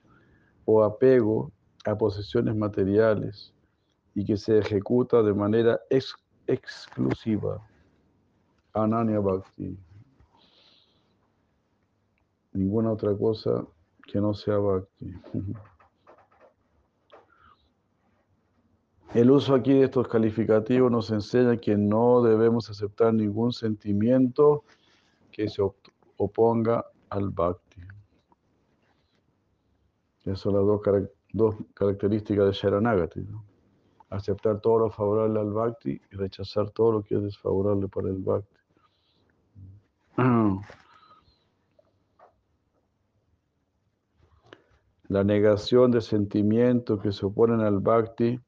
[0.65, 1.53] o apego
[1.85, 3.53] a posesiones materiales
[4.15, 5.81] y que se ejecuta de manera
[6.47, 7.61] exclusiva.
[8.73, 9.77] Ananya Bhakti.
[12.55, 13.67] Ninguna otra cosa
[14.07, 15.15] que no sea Bhakti.
[19.15, 24.65] El uso aquí de estos calificativos nos enseña que no debemos aceptar ningún sentimiento
[25.31, 25.61] que se
[26.17, 27.83] oponga al bhakti.
[30.25, 30.65] Esas son las
[31.35, 33.27] dos, características de Sharanagati.
[34.09, 38.17] Aceptar todo lo favorable al bhakti y rechazar todo lo que es desfavorable para el
[38.17, 38.57] bhakti.
[45.09, 48.41] La negación de sentimientos que se oponen al bhakti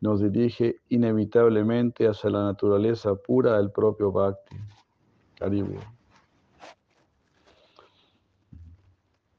[0.00, 4.56] nos dirige inevitablemente hacia la naturaleza pura del propio Bhakti.
[5.36, 5.78] Caribu.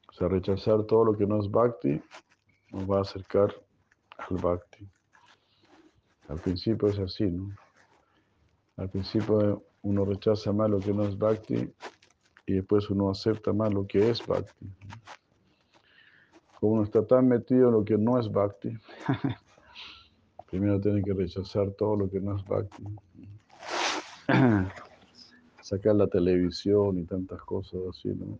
[0.08, 2.00] O sea, rechazar todo lo que no es Bhakti
[2.72, 3.54] nos va a acercar
[4.18, 4.86] al Bhakti.
[6.28, 7.54] Al principio es así, ¿no?
[8.76, 11.72] Al principio uno rechaza más lo que no es Bhakti
[12.46, 14.66] y después uno acepta más lo que es Bhakti.
[16.58, 18.76] Como uno está tan metido en lo que no es Bhakti,
[20.50, 22.84] Primero tiene que rechazar todo lo que no es bhakti.
[25.62, 28.36] Sacar la televisión y tantas cosas así, ¿no?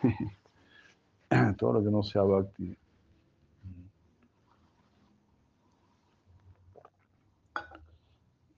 [1.58, 2.74] todo lo que no sea bhakti.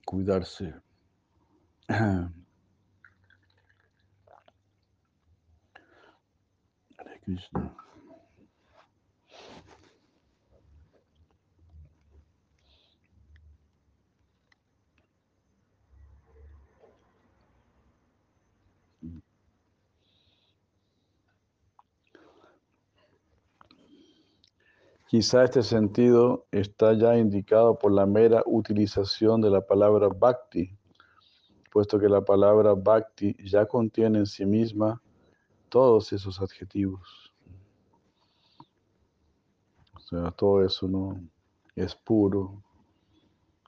[0.05, 0.73] Cuidarse.
[1.89, 2.31] Hare
[7.25, 7.82] Krishna.
[25.13, 30.75] Quizá este sentido está ya indicado por la mera utilización de la palabra bhakti,
[31.71, 34.99] puesto que la palabra bhakti ya contiene en sí misma
[35.69, 37.31] todos esos adjetivos.
[39.93, 41.21] O sea, todo eso no
[41.75, 42.63] es puro,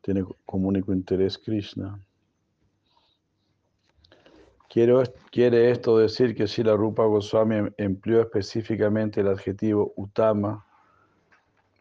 [0.01, 2.03] tiene como único interés Krishna.
[4.67, 10.64] quiere esto decir que si la Rupa Goswami empleó específicamente el adjetivo Utama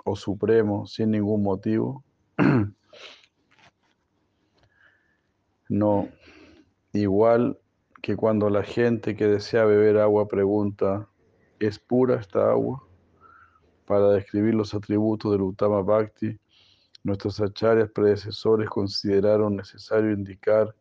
[0.04, 2.04] o Supremo sin ningún motivo?
[5.68, 6.08] no,
[6.92, 7.58] igual
[8.02, 11.08] que cuando la gente que desea beber agua pregunta,
[11.58, 12.86] ¿es pura esta agua?
[13.86, 16.38] Para describir los atributos del Uttama Bhakti,
[17.02, 20.74] nuestros acharyas predecesores consideraron necesario indicar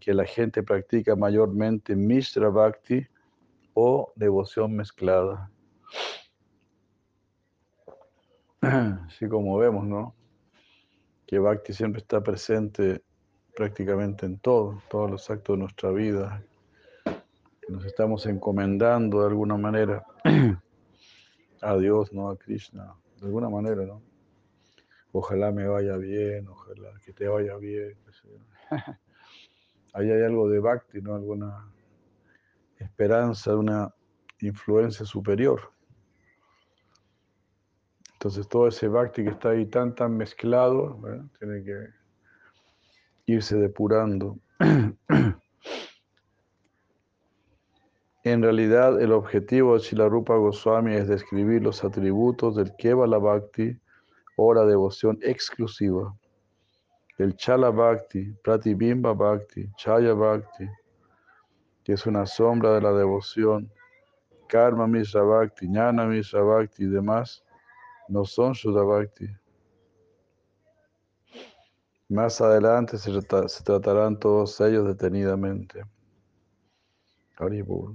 [0.00, 3.06] que la gente practica mayormente Mishra Bhakti
[3.74, 5.50] o devoción mezclada.
[9.06, 10.14] Así como vemos, ¿no?
[11.26, 13.02] Que Bhakti siempre está presente
[13.54, 16.42] prácticamente en todo, todos los actos de nuestra vida,
[17.68, 20.04] nos estamos encomendando de alguna manera
[21.60, 22.28] a Dios, ¿no?
[22.28, 24.02] A Krishna, de alguna manera, ¿no?
[25.12, 27.96] Ojalá me vaya bien, ojalá que te vaya bien.
[29.94, 31.14] Ahí hay algo de bhakti, ¿no?
[31.14, 31.72] Alguna
[32.78, 33.94] esperanza, una
[34.40, 35.72] influencia superior.
[38.16, 40.98] Entonces todo ese bhakti que está ahí tan, tan mezclado,
[41.38, 41.88] tiene que
[43.26, 44.38] irse depurando.
[48.24, 53.78] En realidad, el objetivo de Rupa Goswami es describir los atributos del Kevala Bhakti
[54.36, 56.12] o la devoción exclusiva.
[57.18, 60.68] El Chala Bhakti, Pratibimba Bhakti, Chaya Bhakti,
[61.84, 63.70] que es una sombra de la devoción,
[64.48, 67.44] Karma Mishra Bhakti, Jnana Mishra Bhakti y demás,
[68.08, 69.28] no son Shuddha Bhakti.
[72.08, 73.10] Más adelante se,
[73.64, 75.84] tratarán todos ellos detenidamente.
[77.36, 77.94] Haribur.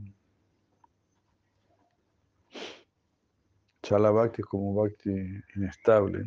[3.81, 5.09] Chala Bhakti es como Bhakti
[5.55, 6.25] inestable.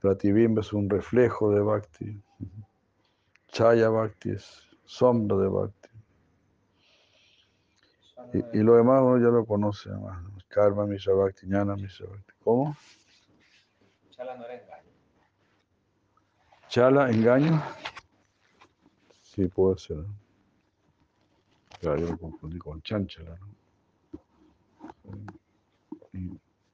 [0.00, 2.20] Pratibimba es un reflejo de Bhakti.
[3.52, 5.88] Chaya Bhakti es sombra de Bhakti.
[8.52, 10.31] Y, lo demás uno ya lo conoce, además.
[10.52, 12.32] Karma, Mishra Bhakti, Jnana, Mishra Bhakti.
[12.44, 12.76] ¿Cómo?
[14.10, 14.92] Chala no era engaño.
[16.68, 17.62] ¿Chala, engaño?
[19.22, 20.04] Sí, puede ser.
[21.80, 23.62] Claro, yo lo confundí con chanchala, ¿no?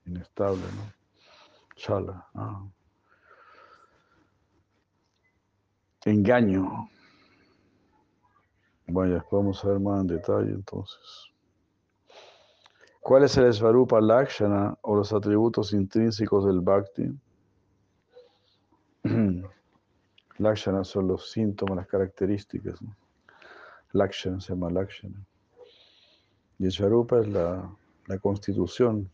[0.07, 0.93] inestable, ¿no?
[1.77, 2.27] Chala.
[2.35, 2.67] Ah.
[6.05, 6.91] Engaño.
[8.89, 11.28] Vaya, vamos a ver más en detalle entonces.
[13.01, 17.11] ¿Cuál es el Svarupa Lakshana o los atributos intrínsecos del Bhakti?
[20.39, 22.79] Lakshana son los síntomas, las características.
[23.93, 25.25] Lakshana se llama Lakshana.
[26.59, 27.71] Y Svarupa es la,
[28.07, 29.11] la constitución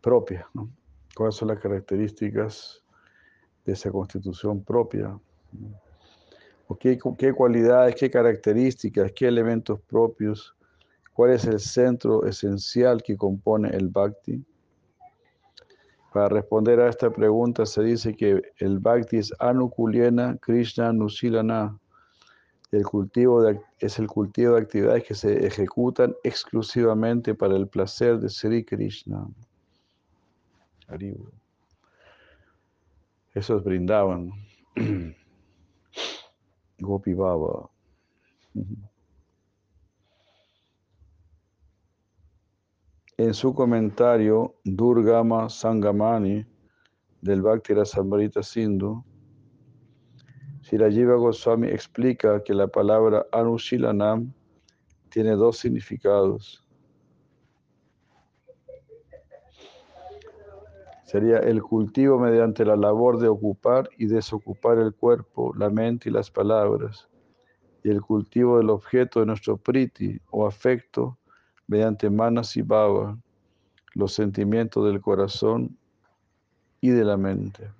[0.00, 0.48] propia.
[0.54, 0.68] ¿no?
[1.14, 2.82] ¿Cuáles son las características
[3.64, 5.18] de esa constitución propia?
[6.78, 10.54] qué, qué, cualidades, qué características, qué elementos propios?
[11.18, 14.40] ¿Cuál es el centro esencial que compone el bhakti?
[16.12, 21.76] Para responder a esta pregunta se dice que el bhakti es anukuliena krishna nusilana.
[22.70, 28.20] El cultivo de, es el cultivo de actividades que se ejecutan exclusivamente para el placer
[28.20, 29.26] de Sri Krishna.
[33.34, 34.30] Esos brindaban.
[36.78, 37.68] Gopi Baba.
[43.20, 46.46] En su comentario, Durgama Sangamani
[47.20, 49.04] del Bhakti Rasamrita Sindhu,
[50.62, 54.32] Sirajiva Goswami explica que la palabra Anushilanam
[55.10, 56.64] tiene dos significados.
[61.06, 66.12] sería el cultivo mediante la labor de ocupar y desocupar el cuerpo, la mente y
[66.12, 67.08] las palabras,
[67.82, 71.18] y el cultivo del objeto de nuestro priti o afecto
[71.68, 73.16] mediante manas y baba,
[73.94, 75.78] los sentimientos del corazón
[76.80, 77.70] y de la mente.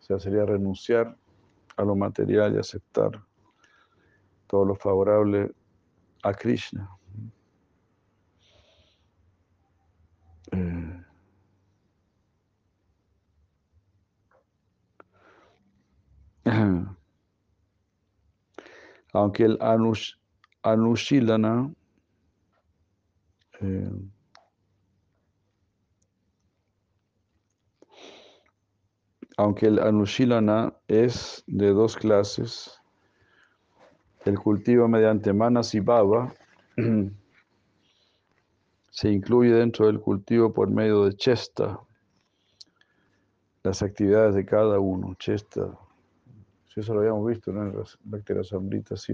[0.00, 1.16] O sea, sería renunciar
[1.76, 3.22] a lo material y aceptar
[4.46, 5.52] todo lo favorable
[6.22, 6.90] a Krishna.
[10.50, 11.04] Eh,
[19.12, 20.14] aunque el anush,
[20.62, 21.72] anushilana
[23.60, 23.90] eh,
[29.38, 32.82] aunque el Anushilana es de dos clases,
[34.24, 36.34] el cultivo mediante manas y baba
[38.90, 41.78] se incluye dentro del cultivo por medio de chesta,
[43.62, 45.70] las actividades de cada uno, chesta.
[46.74, 47.62] Eso lo habíamos visto ¿no?
[47.62, 49.08] en las bacterias ambritas,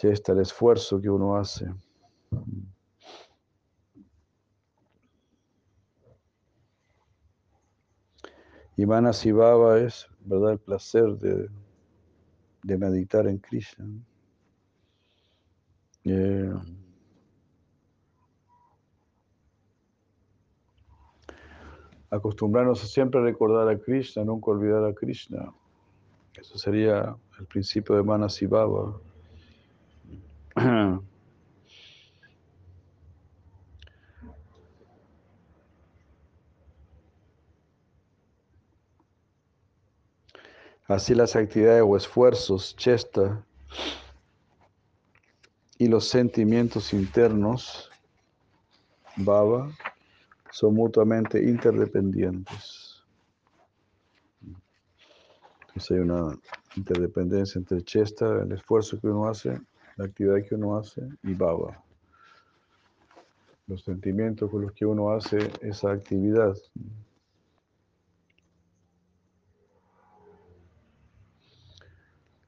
[0.00, 1.70] chesta, el esfuerzo que uno hace.
[8.76, 13.86] Y Manasibhava es, ¿verdad?, el placer de, meditar en Krishna.
[16.04, 16.54] Eh,
[22.10, 25.52] acostumbrarnos a siempre recordar a Krishna, nunca olvidar a Krishna.
[26.32, 29.09] Eso sería el principio de Manasibhava.
[40.88, 43.44] Así las actividades o esfuerzos, chesta,
[45.78, 47.88] y los sentimientos internos,
[49.16, 49.70] baba,
[50.50, 53.04] son mutuamente interdependientes.
[55.60, 56.36] Entonces hay una
[56.76, 59.60] interdependencia entre chesta, el esfuerzo que uno hace,
[60.00, 61.84] la actividad que uno hace, y baba.
[63.66, 66.56] Los sentimientos con los que uno hace esa actividad.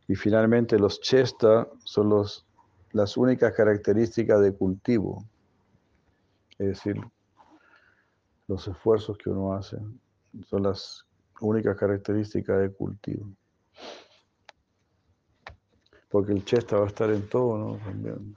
[0.08, 2.46] Y finalmente los chesta son los,
[2.92, 5.22] las únicas características de cultivo,
[6.52, 6.96] es decir,
[8.48, 9.76] los esfuerzos que uno hace
[10.46, 11.04] son las
[11.42, 13.26] únicas características de cultivo.
[16.12, 17.78] Porque el chesta va a estar en todo, ¿no?
[17.78, 18.36] También.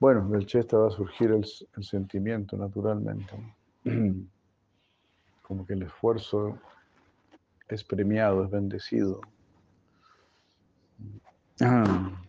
[0.00, 1.44] Bueno, del chesta va a surgir el,
[1.84, 3.32] sentimiento naturalmente.
[5.42, 6.58] Como que el esfuerzo
[7.68, 9.20] es premiado, es bendecido.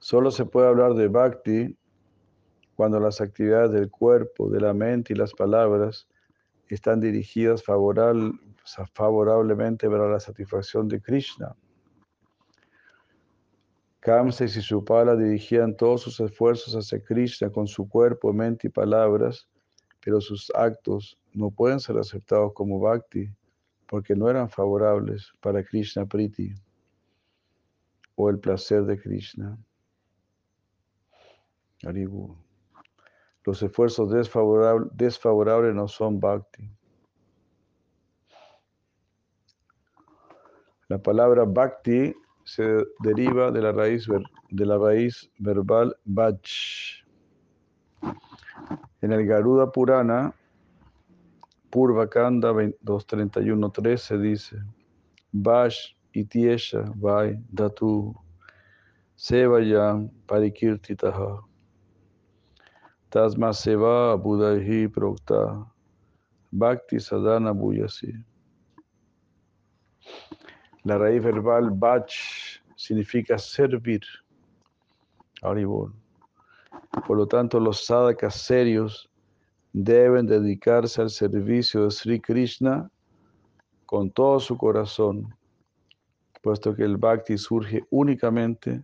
[0.00, 1.76] Solo se puede hablar de bhakti
[2.74, 6.08] cuando las actividades del cuerpo, de la mente y las palabras
[6.74, 11.54] están dirigidas favorablemente para la satisfacción de Krishna.
[14.00, 19.48] Kamsa y Sisupala dirigían todos sus esfuerzos hacia Krishna con su cuerpo, mente y palabras,
[20.00, 23.28] pero sus actos no pueden ser aceptados como bhakti
[23.86, 26.54] porque no eran favorables para Krishna Priti
[28.16, 29.58] o el placer de Krishna.
[33.44, 34.10] Los esfuerzos
[34.92, 36.70] desfavorables, no son bhakti.
[40.88, 42.14] La palabra bhakti
[42.44, 44.06] se deriva de la raíz,
[44.50, 47.02] de la raíz verbal bhaj.
[49.00, 50.34] En el Garuda Purana,
[51.70, 54.56] Purvakanda 231.13 dice,
[55.32, 58.14] Vash itiesha vai datu
[59.16, 61.51] sevayam parikirtitaha
[63.12, 65.66] tasma seva buddhahi prokta
[66.50, 68.12] bhakti sadhana buyasi.
[70.84, 72.14] La raíz verbal bach
[72.74, 74.00] significa servir.
[77.06, 79.10] Por lo tanto, los sadhakas serios
[79.74, 82.90] deben dedicarse al servicio de Sri Krishna
[83.84, 85.34] con todo su corazón,
[86.40, 88.82] puesto que el bhakti surge únicamente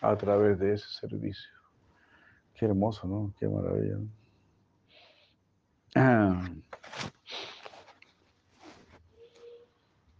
[0.00, 1.57] a través de ese servicio.
[2.58, 3.32] Qué hermoso, ¿no?
[3.38, 3.98] Qué maravilla.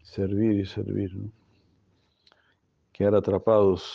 [0.03, 1.31] Servir y servir, ¿no?
[2.93, 3.93] Quedar atrapados.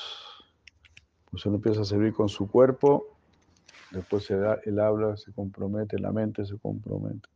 [1.31, 3.13] Pues uno empieza a servir con su cuerpo
[3.93, 7.29] Después el habla se compromete, la mente se compromete.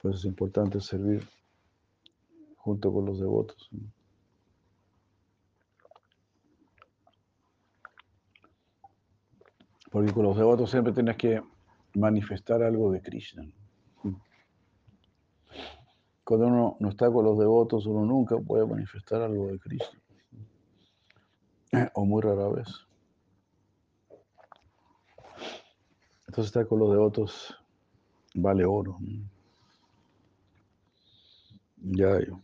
[0.00, 1.24] Pues es importante servir
[2.56, 3.70] junto con los devotos.
[9.92, 11.42] Porque con los devotos siempre tienes que
[11.94, 13.44] manifestar algo de Krishna.
[16.24, 20.00] Cuando uno no está con los devotos, uno nunca puede manifestar algo de Krishna.
[21.94, 22.68] O muy rara vez.
[26.26, 27.54] Entonces estar con los devotos
[28.34, 28.98] vale oro.
[31.76, 32.40] Ya, yo.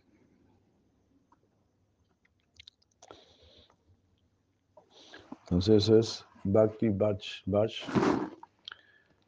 [5.45, 7.73] Entonces eso es Bhakti Bach Bach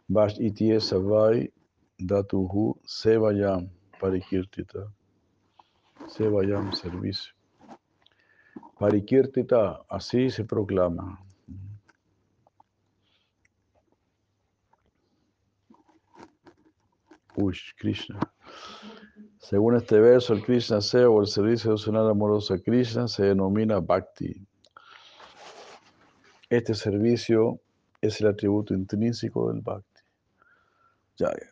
[0.08, 1.50] Bach Itie Savai
[2.00, 3.68] Datuhu Sevayam
[4.00, 4.90] Parikirtita
[6.08, 7.34] Sevayam servicio.
[8.78, 11.20] Parikirtita, así se proclama.
[17.36, 18.18] Uy, Krishna.
[19.38, 23.80] Según este verso, el Krishna Seva o el servicio devocional amoroso a Krishna se denomina
[23.80, 24.46] Bhakti.
[26.50, 27.58] Este servicio
[28.00, 30.02] es el atributo intrínseco del Bhakti.
[31.16, 31.46] Ya, ya.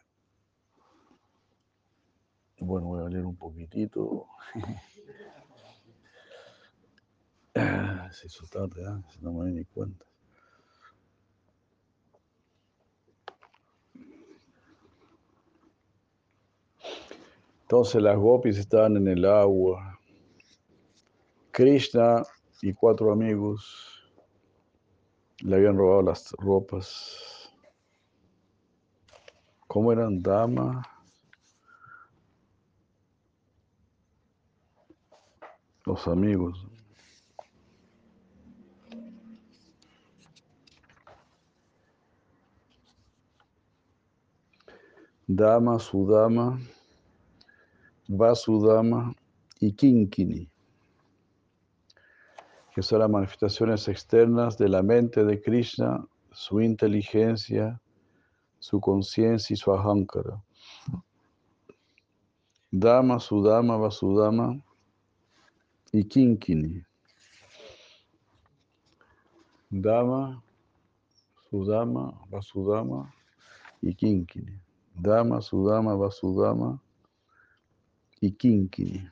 [2.59, 4.27] Bueno, voy a leer un poquitito.
[8.11, 9.03] Se hizo tarde, ¿eh?
[9.21, 10.05] no me di ni cuenta.
[17.63, 20.01] Entonces las gopis estaban en el agua.
[21.53, 22.25] Krishna
[22.63, 23.98] y cuatro amigos
[25.41, 27.51] le habían robado las ropas.
[29.67, 30.23] ¿Cómo eran?
[30.23, 30.83] Dama.
[35.85, 36.67] Los amigos.
[45.27, 46.59] Dama, su dama.
[48.09, 49.15] Vasudama
[49.61, 50.51] y Kinkini,
[52.79, 57.83] que son las manifestaciones externas de la mente de Krishna, su inteligencia,
[58.61, 60.41] su conciencia y su ahankara.
[62.71, 64.63] Dama, Sudama, Vasudama
[65.91, 66.85] y Kinkini.
[69.69, 70.41] Dama,
[71.51, 73.13] Sudama, Vasudama
[73.83, 74.57] y Kinkini.
[74.95, 76.81] Dama, Sudama, Vasudama
[78.21, 79.11] y Kinkini.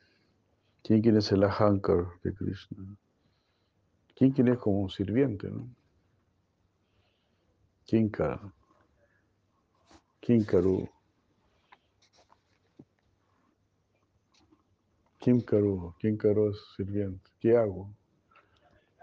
[0.83, 2.97] Kinkini es el ahankar de Krishna.
[4.17, 5.69] Kinkini es como un sirviente, ¿no?
[7.85, 8.51] Kinkara.
[10.21, 10.89] Kinkaru.
[15.19, 15.95] Kimkaru.
[15.99, 17.31] Kinkaru es sirviente.
[17.39, 17.95] ¿Qué hago?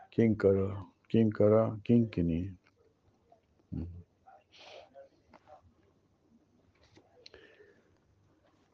[0.10, 0.84] Kinkara.
[1.08, 1.80] Kinkara.
[1.84, 2.50] Kinkini.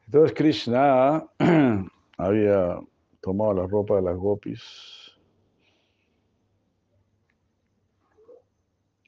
[0.06, 1.28] Entonces Krishna
[2.16, 2.80] había
[3.20, 4.99] tomado la ropa de las gopis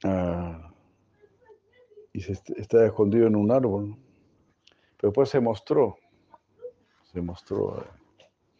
[0.03, 0.71] ah,
[2.13, 3.97] y se estaba escondido en un árbol.
[4.97, 5.97] Pero después se mostró,
[7.11, 7.83] se mostró.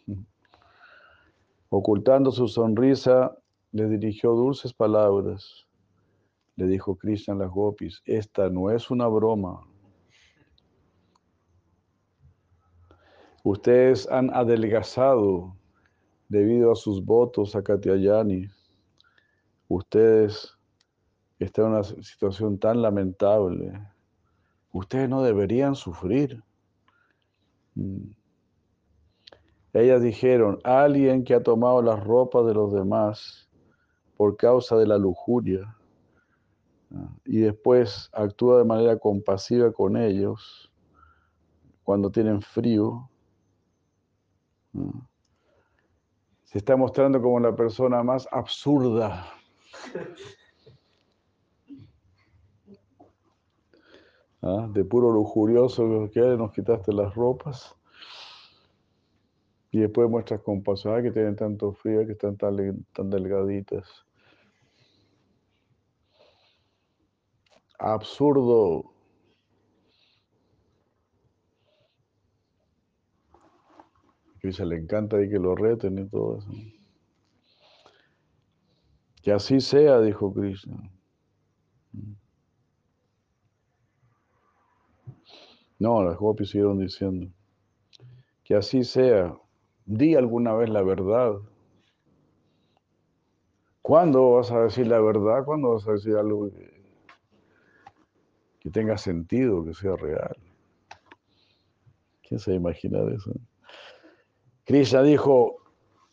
[1.69, 3.37] Ocultando su sonrisa,
[3.71, 5.67] le dirigió dulces palabras.
[6.55, 9.65] Le dijo Krishna las gopis, esta no es una broma.
[13.43, 15.55] Ustedes han adelgazado
[16.29, 18.47] debido a sus votos a Katyayani.
[19.67, 20.57] Ustedes
[21.43, 23.79] están en una situación tan lamentable.
[24.71, 26.43] Ustedes no deberían sufrir.
[27.75, 28.11] Mm.
[29.73, 33.49] Ellas dijeron, alguien que ha tomado las ropas de los demás
[34.15, 35.75] por causa de la lujuria
[36.95, 40.71] ah, y después actúa de manera compasiva con ellos
[41.83, 43.09] cuando tienen frío,
[46.43, 49.25] se está mostrando como la persona más absurda.
[54.43, 54.67] ¿Ah?
[54.69, 57.75] De puro lujurioso que nos quitaste las ropas.
[59.71, 64.05] Y después muestras compasión, que tienen tanto frío, que están tan, tan delgaditas.
[67.79, 68.93] Absurdo.
[74.41, 76.51] Krishna le encanta y que lo reten y todo eso.
[79.21, 80.91] Que así sea, dijo Krishna.
[85.79, 87.27] No, las gopis siguieron diciendo.
[88.43, 89.37] Que así sea.
[89.85, 91.35] Di alguna vez la verdad.
[93.81, 95.43] ¿Cuándo vas a decir la verdad?
[95.43, 96.49] ¿Cuándo vas a decir algo
[98.61, 100.37] que, tenga sentido, que sea real?
[102.25, 103.33] ¿Quién se imagina de eso?
[104.63, 105.57] Krishna dijo,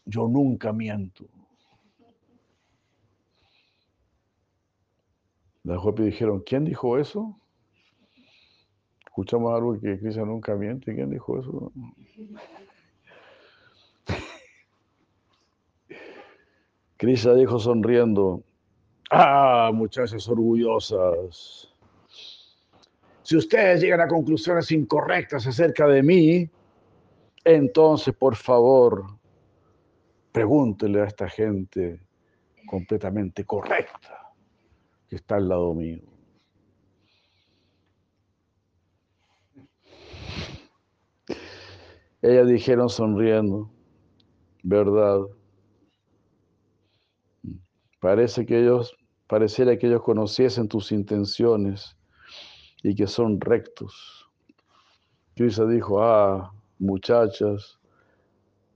[0.04, 1.26] yo nunca miento.
[5.62, 7.38] Las Gopi dijeron, ¿quién dijo eso?
[9.20, 10.94] Escuchamos algo que Krishna nunca miente.
[10.94, 11.70] ¿Quién dijo eso?
[16.96, 18.42] Krishna dijo sonriendo,
[19.10, 21.68] ah, muchachas orgullosas.
[23.22, 26.48] Si ustedes llegan a conclusiones incorrectas acerca de mí,
[27.44, 29.04] entonces, por favor,
[30.32, 32.00] pregúntele a esta gente
[32.66, 34.32] completamente correcta
[35.10, 36.00] que está al lado mío.
[42.22, 43.70] Ellas dijeron sonriendo,
[44.62, 45.20] ¿verdad?
[47.98, 48.96] Parece que ellos,
[49.26, 51.96] pareciera que ellos conociesen tus intenciones
[52.82, 54.28] y que son rectos.
[55.34, 57.78] Krishna dijo, ah, muchachas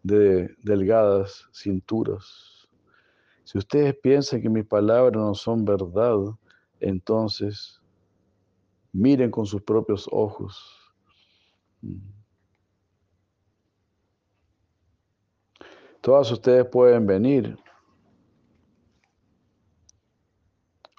[0.03, 2.55] de delgadas cinturas,
[3.45, 6.17] si ustedes piensan que mis palabras no son verdad,
[6.81, 7.81] entonces
[8.93, 10.93] miren con sus propios ojos.
[16.05, 17.57] Todas ustedes pueden venir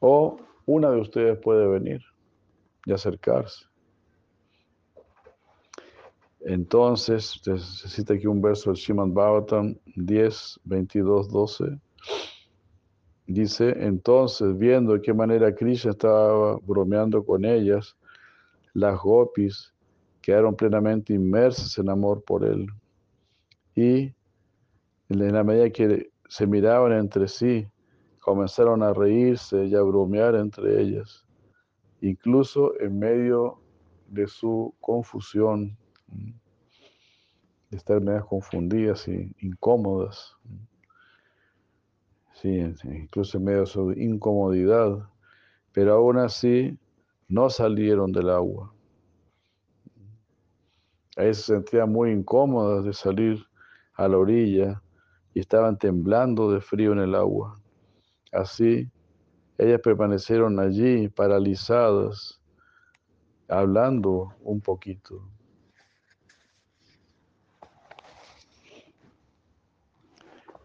[0.01, 2.01] o una de ustedes puede venir
[2.87, 3.65] y acercarse.
[6.39, 11.79] Entonces, se aquí un verso del Shimad Bhagavatam 10, 22, 12.
[13.27, 17.95] Dice, entonces, viendo de qué manera Krishna estaba bromeando con ellas,
[18.73, 19.71] las gopis
[20.23, 22.65] quedaron plenamente inmersas en amor por él.
[23.75, 24.11] Y
[25.09, 27.67] en la medida que se miraban entre sí,
[28.19, 31.25] comenzaron a reírse y a bromear entre ellas,
[32.01, 33.61] incluso en medio
[34.07, 35.77] de su confusión
[37.69, 40.35] de estar medias confundidas y incómodas.
[42.33, 45.07] Sí, incluso en medio de su incomodidad,
[45.71, 46.77] pero aún así
[47.27, 48.73] no salieron del agua.
[51.17, 53.45] Ahí se sentían muy incómodas de salir
[53.93, 54.81] a la orilla
[55.35, 57.59] y estaban temblando de frío en el agua.
[58.31, 58.89] Así,
[59.57, 62.41] ellas permanecieron allí paralizadas,
[63.49, 65.21] hablando un poquito.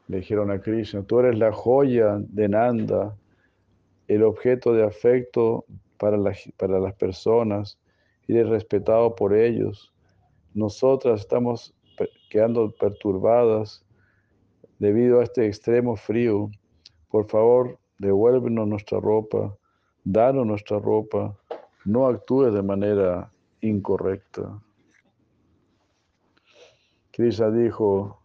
[0.06, 3.16] Le dijeron a Krishna, tú eres la joya de Nanda,
[4.06, 5.64] el objeto de afecto
[5.98, 6.16] para,
[6.56, 7.76] para las personas
[8.28, 9.92] y eres respetado por ellos.
[10.54, 11.74] Nosotras estamos
[12.28, 13.84] quedando perturbadas
[14.80, 16.50] debido a este extremo frío.
[17.08, 19.56] Por favor, devuélvenos nuestra ropa,
[20.02, 21.38] danos nuestra ropa,
[21.84, 24.60] no actúes de manera incorrecta.
[27.12, 28.20] Krishna dijo,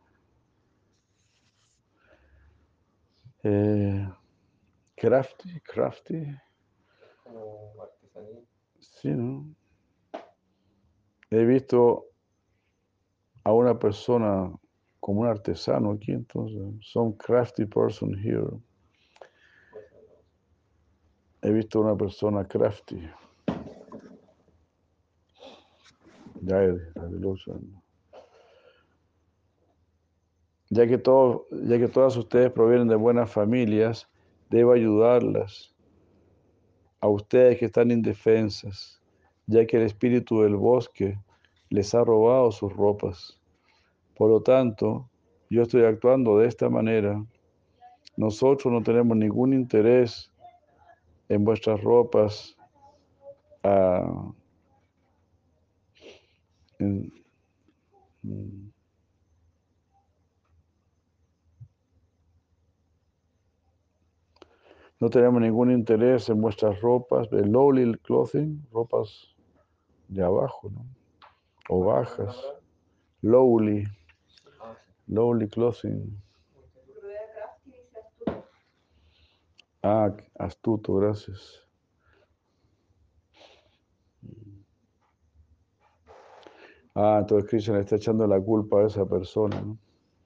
[3.48, 4.10] Eh,
[4.96, 6.26] crafty, crafty.
[8.80, 9.56] Sí, ¿no?
[11.30, 12.08] He visto
[13.44, 14.52] a una persona
[15.06, 18.58] como un artesano aquí, entonces, some crafty person here.
[21.44, 23.08] He visto una persona crafty.
[26.42, 26.60] Ya,
[30.72, 34.10] ya que, ya que todas ustedes provienen de buenas familias,
[34.50, 35.72] debo ayudarlas
[37.00, 39.00] a ustedes que están indefensas,
[39.46, 41.20] ya que el espíritu del bosque
[41.70, 43.40] les ha robado sus ropas.
[44.16, 45.10] Por lo tanto,
[45.50, 47.24] yo estoy actuando de esta manera.
[48.18, 50.32] Nosotros no tenemos ningún interés
[51.30, 52.56] en vuestras ropas.
[53.64, 54.32] Ah,
[56.80, 57.08] mm,
[65.00, 69.36] No tenemos ningún interés en vuestras ropas, de lowly clothing, ropas
[70.08, 70.86] de abajo, ¿no?
[71.70, 72.42] O bajas.
[73.22, 73.84] Lowly.
[75.08, 76.22] Lowly clothing.
[79.84, 81.62] Ah, astuto, gracias.
[86.96, 89.78] Ah, entonces Krishna está echando la culpa a esa persona, ¿no?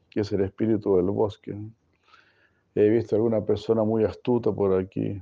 [0.09, 1.57] que es el espíritu del bosque.
[2.75, 5.21] He visto alguna persona muy astuta por aquí,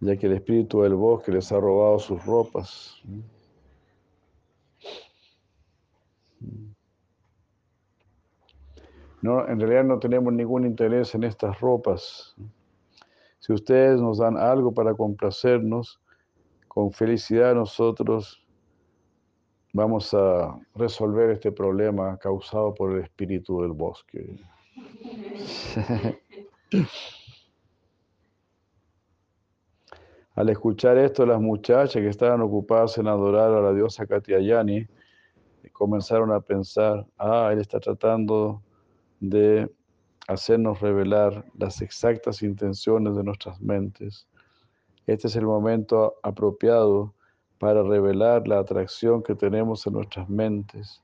[0.00, 3.00] ya que el espíritu del bosque les ha robado sus ropas.
[6.40, 6.75] No,
[9.48, 12.34] en realidad no tenemos ningún interés en estas ropas.
[13.38, 16.00] Si ustedes nos dan algo para complacernos,
[16.68, 18.44] con felicidad nosotros
[19.72, 24.38] vamos a resolver este problema causado por el espíritu del bosque.
[30.34, 34.86] Al escuchar esto, las muchachas que estaban ocupadas en adorar a la diosa Katyayani
[35.72, 38.62] comenzaron a pensar, ah, él está tratando
[39.20, 39.70] de
[40.28, 44.26] hacernos revelar las exactas intenciones de nuestras mentes.
[45.06, 47.14] Este es el momento apropiado
[47.58, 51.02] para revelar la atracción que tenemos en nuestras mentes.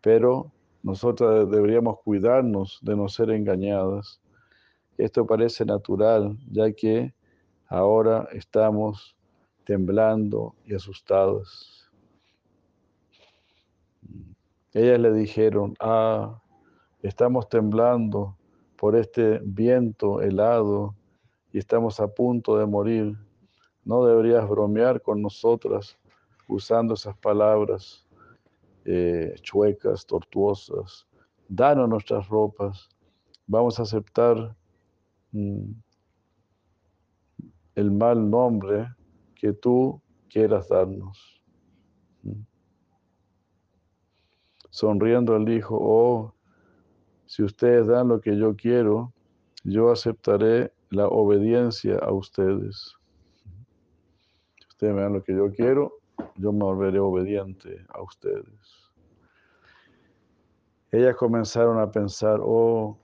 [0.00, 0.52] Pero
[0.82, 4.20] nosotras deberíamos cuidarnos de no ser engañadas.
[4.98, 7.14] Esto parece natural, ya que
[7.68, 9.16] ahora estamos
[9.64, 11.90] temblando y asustados.
[14.74, 16.41] Ellas le dijeron, ah,
[17.02, 18.36] estamos temblando
[18.76, 20.94] por este viento helado
[21.52, 23.16] y estamos a punto de morir.
[23.84, 25.98] No deberías bromear con nosotras
[26.48, 28.06] usando esas palabras
[28.84, 31.06] eh, chuecas, tortuosas.
[31.48, 32.88] Danos nuestras ropas.
[33.46, 34.56] Vamos a aceptar
[35.32, 35.72] mm,
[37.74, 38.88] el mal nombre
[39.34, 41.42] que tú quieras darnos.
[42.22, 42.42] Mm.
[44.70, 46.31] Sonriendo él dijo, oh,
[47.32, 49.14] si ustedes dan lo que yo quiero,
[49.64, 52.94] yo aceptaré la obediencia a ustedes.
[54.60, 55.94] Si ustedes me dan lo que yo quiero,
[56.36, 58.92] yo me volveré obediente a ustedes.
[60.90, 62.98] Ellas comenzaron a pensar, oh,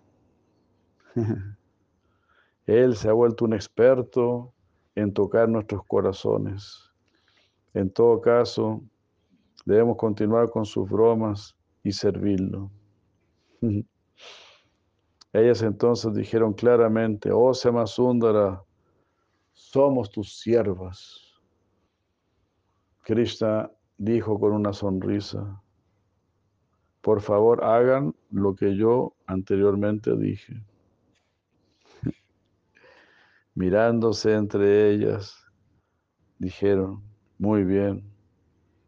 [2.67, 4.53] él se ha vuelto un experto
[4.95, 6.93] en tocar nuestros corazones.
[7.73, 8.83] En todo caso,
[9.65, 12.71] debemos continuar con sus bromas y servirlo.
[15.39, 18.63] Ellas entonces dijeron claramente, oh Semasundara,
[19.53, 21.21] somos tus siervas.
[23.03, 25.63] Krishna dijo con una sonrisa,
[27.01, 30.63] por favor hagan lo que yo anteriormente dije.
[33.55, 35.35] Mirándose entre ellas,
[36.39, 37.03] dijeron,
[37.39, 38.05] muy bien,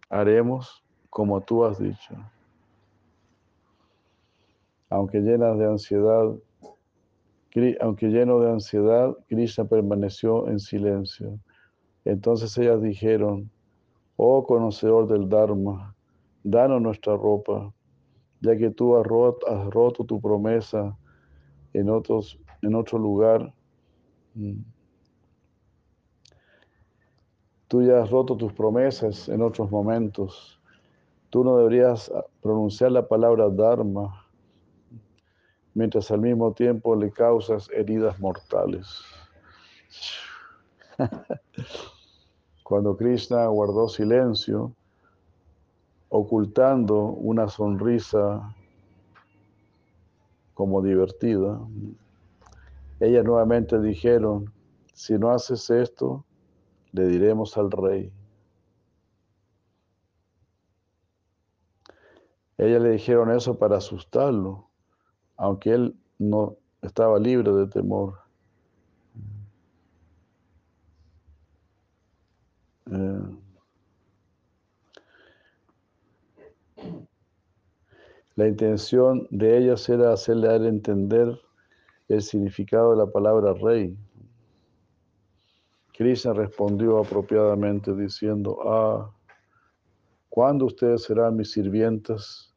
[0.09, 2.15] haremos como tú has dicho.
[4.91, 6.35] Aunque llenas de ansiedad,
[7.81, 11.39] aunque lleno de ansiedad, Krishna permaneció en silencio.
[12.05, 13.51] Entonces ellas dijeron,
[14.17, 15.95] oh conocedor del Dharma,
[16.43, 17.73] danos nuestra ropa,
[18.41, 20.97] ya que tú has roto, has roto tu promesa
[21.73, 23.53] en, otros, en otro lugar.
[24.35, 24.61] Mm.
[27.69, 30.61] Tú ya has roto tus promesas en otros momentos.
[31.29, 32.11] Tú no deberías
[32.41, 34.30] pronunciar la palabra Dharma
[35.75, 39.03] mientras al mismo tiempo le causas heridas mortales.
[42.63, 44.73] Cuando Krishna guardó silencio,
[46.09, 48.55] ocultando una sonrisa
[50.55, 51.61] como divertida,
[53.01, 54.53] ellas nuevamente dijeron,
[54.93, 56.25] si no haces esto,
[56.93, 58.13] le diremos al rey.
[62.59, 64.70] Ellas le dijeron eso para asustarlo,
[65.41, 68.19] aunque él no estaba libre de temor.
[72.93, 73.23] Eh,
[78.37, 81.41] la intención de ellas era hacerle entender
[82.09, 83.97] el significado de la palabra rey.
[85.95, 89.11] Krishna respondió apropiadamente diciendo, ah,
[90.29, 92.50] ¿cuándo ustedes serán mis sirvientas?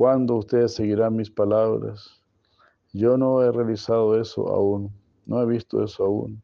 [0.00, 2.22] ¿Cuándo ustedes seguirán mis palabras?
[2.94, 4.90] Yo no he realizado eso aún,
[5.26, 6.42] no he visto eso aún.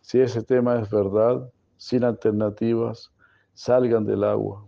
[0.00, 3.12] Si ese tema es verdad, sin alternativas,
[3.52, 4.66] salgan del agua,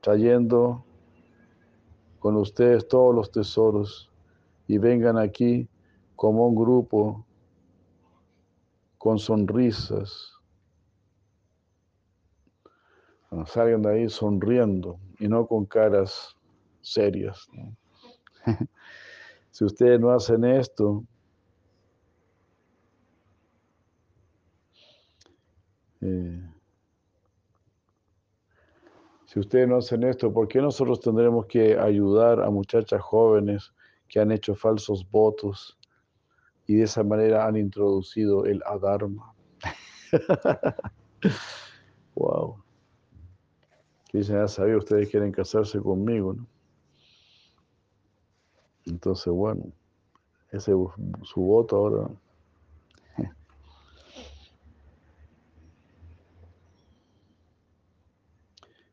[0.00, 0.84] trayendo
[2.18, 4.10] con ustedes todos los tesoros
[4.66, 5.68] y vengan aquí
[6.16, 7.24] como un grupo
[8.98, 10.32] con sonrisas.
[13.46, 16.36] salgan de ahí sonriendo y no con caras
[16.82, 17.48] serias.
[19.50, 21.04] si ustedes no hacen esto,
[26.00, 26.52] eh,
[29.26, 33.72] si ustedes no hacen esto, ¿por qué nosotros tendremos que ayudar a muchachas jóvenes
[34.08, 35.78] que han hecho falsos votos
[36.66, 39.32] y de esa manera han introducido el adharma?
[42.14, 42.62] wow.
[44.12, 46.46] Dicen, ya sabía, ustedes quieren casarse conmigo, ¿no?
[48.86, 49.64] Entonces, bueno,
[50.50, 50.72] ese
[51.22, 52.10] su voto ahora.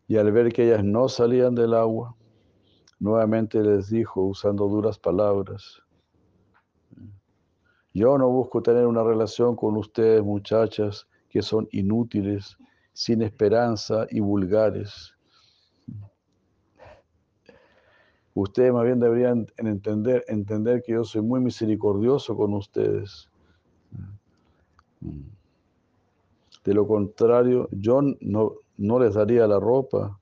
[0.08, 2.16] Y al ver que ellas no salían del agua,
[3.00, 5.84] nuevamente les dijo, usando duras palabras,
[7.94, 12.58] yo no busco tener una relación con ustedes, muchachas, que son inútiles,
[12.94, 15.14] sin esperanza y vulgares.
[18.34, 23.30] Ustedes más bien deberían entender, entender que yo soy muy misericordioso con ustedes.
[26.64, 30.20] De lo contrario, yo no, no les daría la ropa.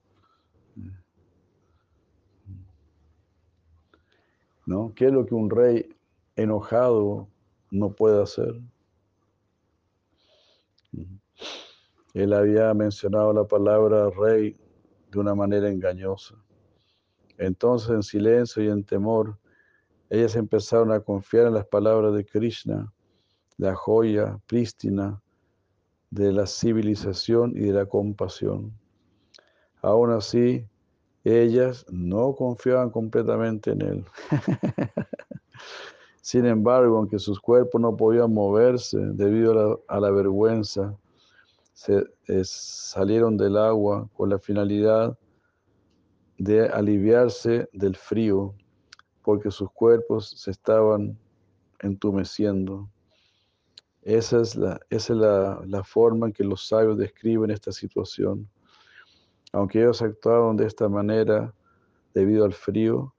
[4.66, 4.94] ¿No?
[4.96, 5.90] ¿Qué es lo que un rey
[6.36, 7.28] enojado
[7.72, 8.60] no puede hacer?
[12.14, 14.56] Él había mencionado la palabra rey
[15.12, 16.36] de una manera engañosa.
[17.38, 19.38] Entonces, en silencio y en temor,
[20.10, 22.92] ellas empezaron a confiar en las palabras de Krishna,
[23.58, 25.22] la joya prístina,
[26.10, 28.72] de la civilización y de la compasión.
[29.82, 30.66] Aún así,
[31.24, 34.06] ellas no confiaban completamente en él.
[36.22, 40.96] Sin embargo, aunque sus cuerpos no podían moverse debido a la, vergüenza,
[41.74, 42.04] se,
[42.44, 45.18] salieron del agua con la finalidad
[46.38, 48.54] de aliviarse del frío,
[49.24, 51.18] porque sus cuerpos se estaban
[51.80, 52.90] entumeciendo.
[54.04, 58.50] Esa es, la, esa es la, la forma en que los sabios describen esta situación.
[59.52, 61.54] Aunque ellos actuaron de esta manera
[62.14, 63.14] debido al frío,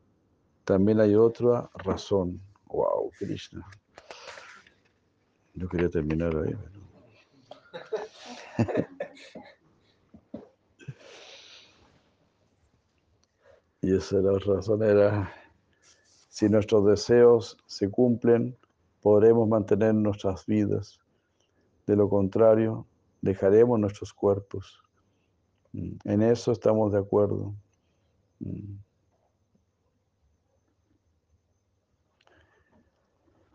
[0.65, 2.41] también hay otra razón.
[2.67, 3.67] Wow, Krishna.
[5.55, 6.55] Yo quería terminar ahí.
[13.81, 15.33] y esa la razón era,
[16.29, 18.57] si nuestros deseos se cumplen,
[19.01, 21.01] podremos mantener nuestras vidas.
[21.87, 22.87] De lo contrario,
[23.23, 24.83] dejaremos nuestros cuerpos.
[25.73, 27.55] Mm, en eso estamos de acuerdo.
[28.41, 28.77] Mm.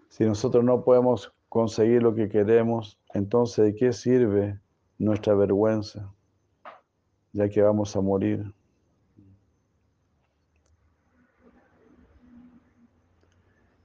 [0.09, 4.59] Si nosotros no podemos conseguir lo que queremos, entonces ¿de qué sirve
[4.99, 6.13] nuestra vergüenza?
[7.33, 8.53] Ya que vamos a morir.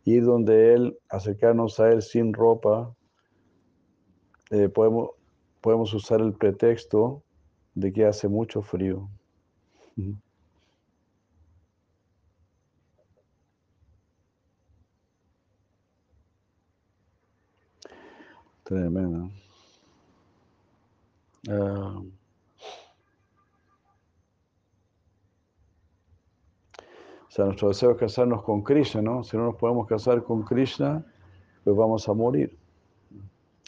[0.09, 2.95] Ir donde Él, acercarnos a Él sin ropa,
[4.51, 5.11] eh, podemos,
[5.61, 7.23] podemos usar el pretexto
[7.75, 9.07] de que hace mucho frío.
[18.65, 19.31] Tremendo.
[21.51, 22.01] Ah.
[27.39, 29.23] Sea, nuestro deseo es casarnos con Krishna, ¿no?
[29.23, 31.05] Si no nos podemos casar con Krishna,
[31.63, 32.59] pues vamos a morir.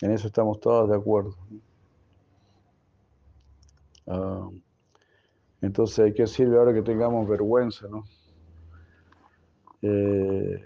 [0.02, 1.36] En eso estamos todos de acuerdo.
[4.08, 4.48] Ah,
[5.60, 8.04] entonces, ¿qué sirve ahora que tengamos vergüenza, no?
[9.82, 10.60] Eh,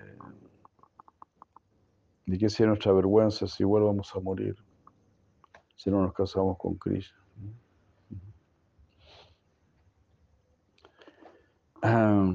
[2.24, 4.56] ¿De qué sirve nuestra vergüenza si igual a morir?
[5.76, 7.18] Si no nos casamos con Cristo.
[11.82, 12.32] Ah,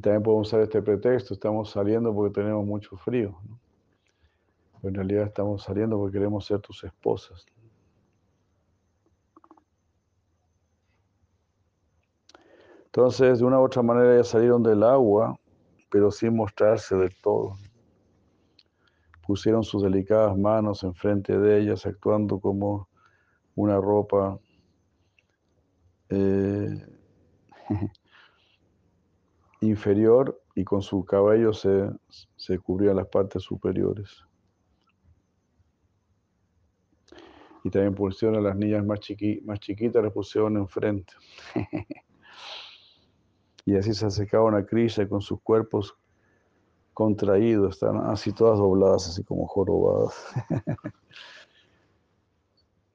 [0.00, 3.38] También podemos usar este pretexto, estamos saliendo porque tenemos mucho frío.
[4.82, 7.44] En realidad estamos saliendo porque queremos ser tus esposas.
[12.86, 15.38] Entonces, de una u otra manera ya salieron del agua,
[15.90, 17.56] pero sin mostrarse del todo.
[19.26, 22.88] Pusieron sus delicadas manos enfrente de ellas, actuando como
[23.54, 24.40] una ropa
[26.08, 26.84] eh,
[29.60, 31.90] inferior y con su cabello se,
[32.36, 34.24] se cubrían las partes superiores.
[37.62, 39.00] Y también pusieron a las niñas más,
[39.44, 41.12] más chiquitas, las pusieron enfrente.
[43.66, 45.94] y así se acercaban a Krishna con sus cuerpos
[46.94, 50.14] contraídos, están así todas dobladas, así como jorobadas,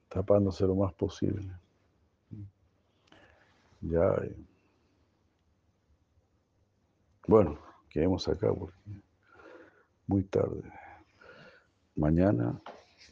[0.08, 1.50] tapándose lo más posible.
[3.82, 4.16] Ya.
[7.28, 7.58] Bueno,
[7.90, 8.78] quedemos acá porque
[10.06, 10.62] muy tarde.
[11.96, 12.60] Mañana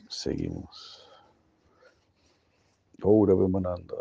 [0.09, 1.09] seguimos.
[3.03, 3.97] Ahora Pemananda.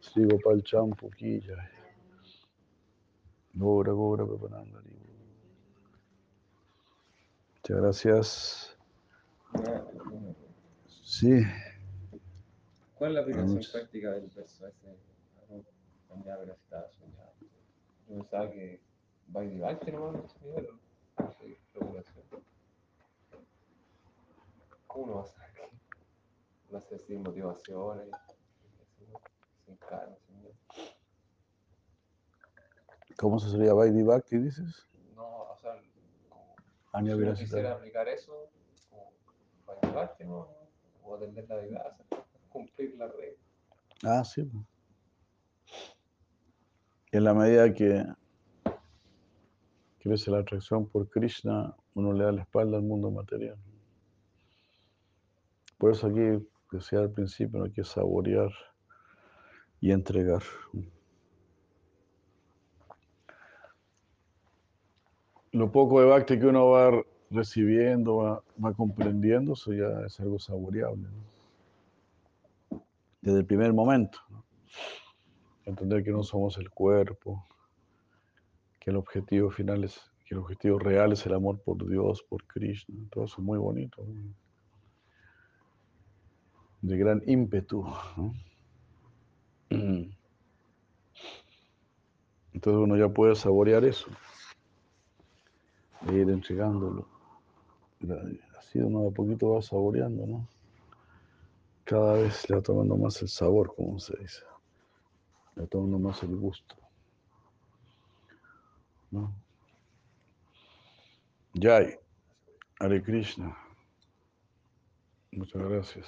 [0.00, 1.70] Sigo para el champo, quilla.
[3.60, 4.80] Ahora, ahora Pemananda.
[7.56, 8.76] Muchas gracias.
[10.86, 11.42] Sí.
[12.94, 14.96] ¿Cuál es la aplicación práctica del verso ese?
[18.08, 18.80] Yo pensaba que
[19.34, 20.68] va y va nomás en ese nivel.
[24.86, 25.60] ¿Cómo no va a ser aquí?
[26.72, 28.10] Va a ser sin motivaciones,
[29.64, 30.42] sin carne, sin
[33.16, 34.86] ¿Cómo se sería Vaidhi Bhakti, dices?
[35.14, 35.80] No, o sea,
[36.90, 38.50] como, si uno quisiera aplicar eso,
[38.90, 39.12] como
[39.66, 40.48] Vaidhi Bhakti, ¿no?
[41.04, 41.96] O atender la vida,
[42.48, 43.38] cumplir la regla.
[44.04, 44.50] Ah, sí.
[47.12, 48.04] En la medida que
[50.02, 53.56] crece la atracción por Krishna, uno le da la espalda al mundo material.
[55.78, 58.50] Por eso aquí, decía al principio, no hay que saborear
[59.80, 60.42] y entregar.
[65.52, 71.08] Lo poco de bhakti que uno va recibiendo, va, comprendiendo, eso ya es algo saboreable.
[73.20, 74.18] Desde el primer momento.
[75.64, 77.46] Entender que no somos el cuerpo,
[78.82, 82.44] que el objetivo final es, que el objetivo real es el amor por Dios, por
[82.48, 82.96] Krishna.
[83.12, 84.04] Todo eso es muy bonito.
[86.80, 87.86] De gran ímpetu.
[89.70, 90.12] Entonces
[92.82, 94.08] uno ya puede saborear eso.
[96.08, 97.06] E ir entregándolo.
[98.58, 100.48] Así uno de a poquito va saboreando, ¿no?
[101.84, 104.42] Cada vez le va tomando más el sabor, como se dice.
[105.54, 106.81] Le va tomando más el gusto.
[109.12, 109.30] ¿No?
[111.54, 111.98] Jai,
[112.80, 113.54] Hare Krishna.
[115.32, 116.06] Muchas gracias.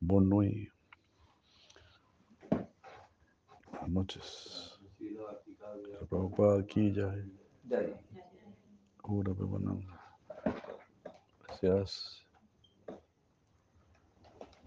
[0.00, 0.68] Bon nuit.
[3.70, 4.80] Buenas noches.
[6.10, 7.24] Prabhupada aquí, Jai.
[7.68, 8.00] Ya, ya.
[9.04, 10.00] Ura Premananda.
[11.46, 12.23] Gracias.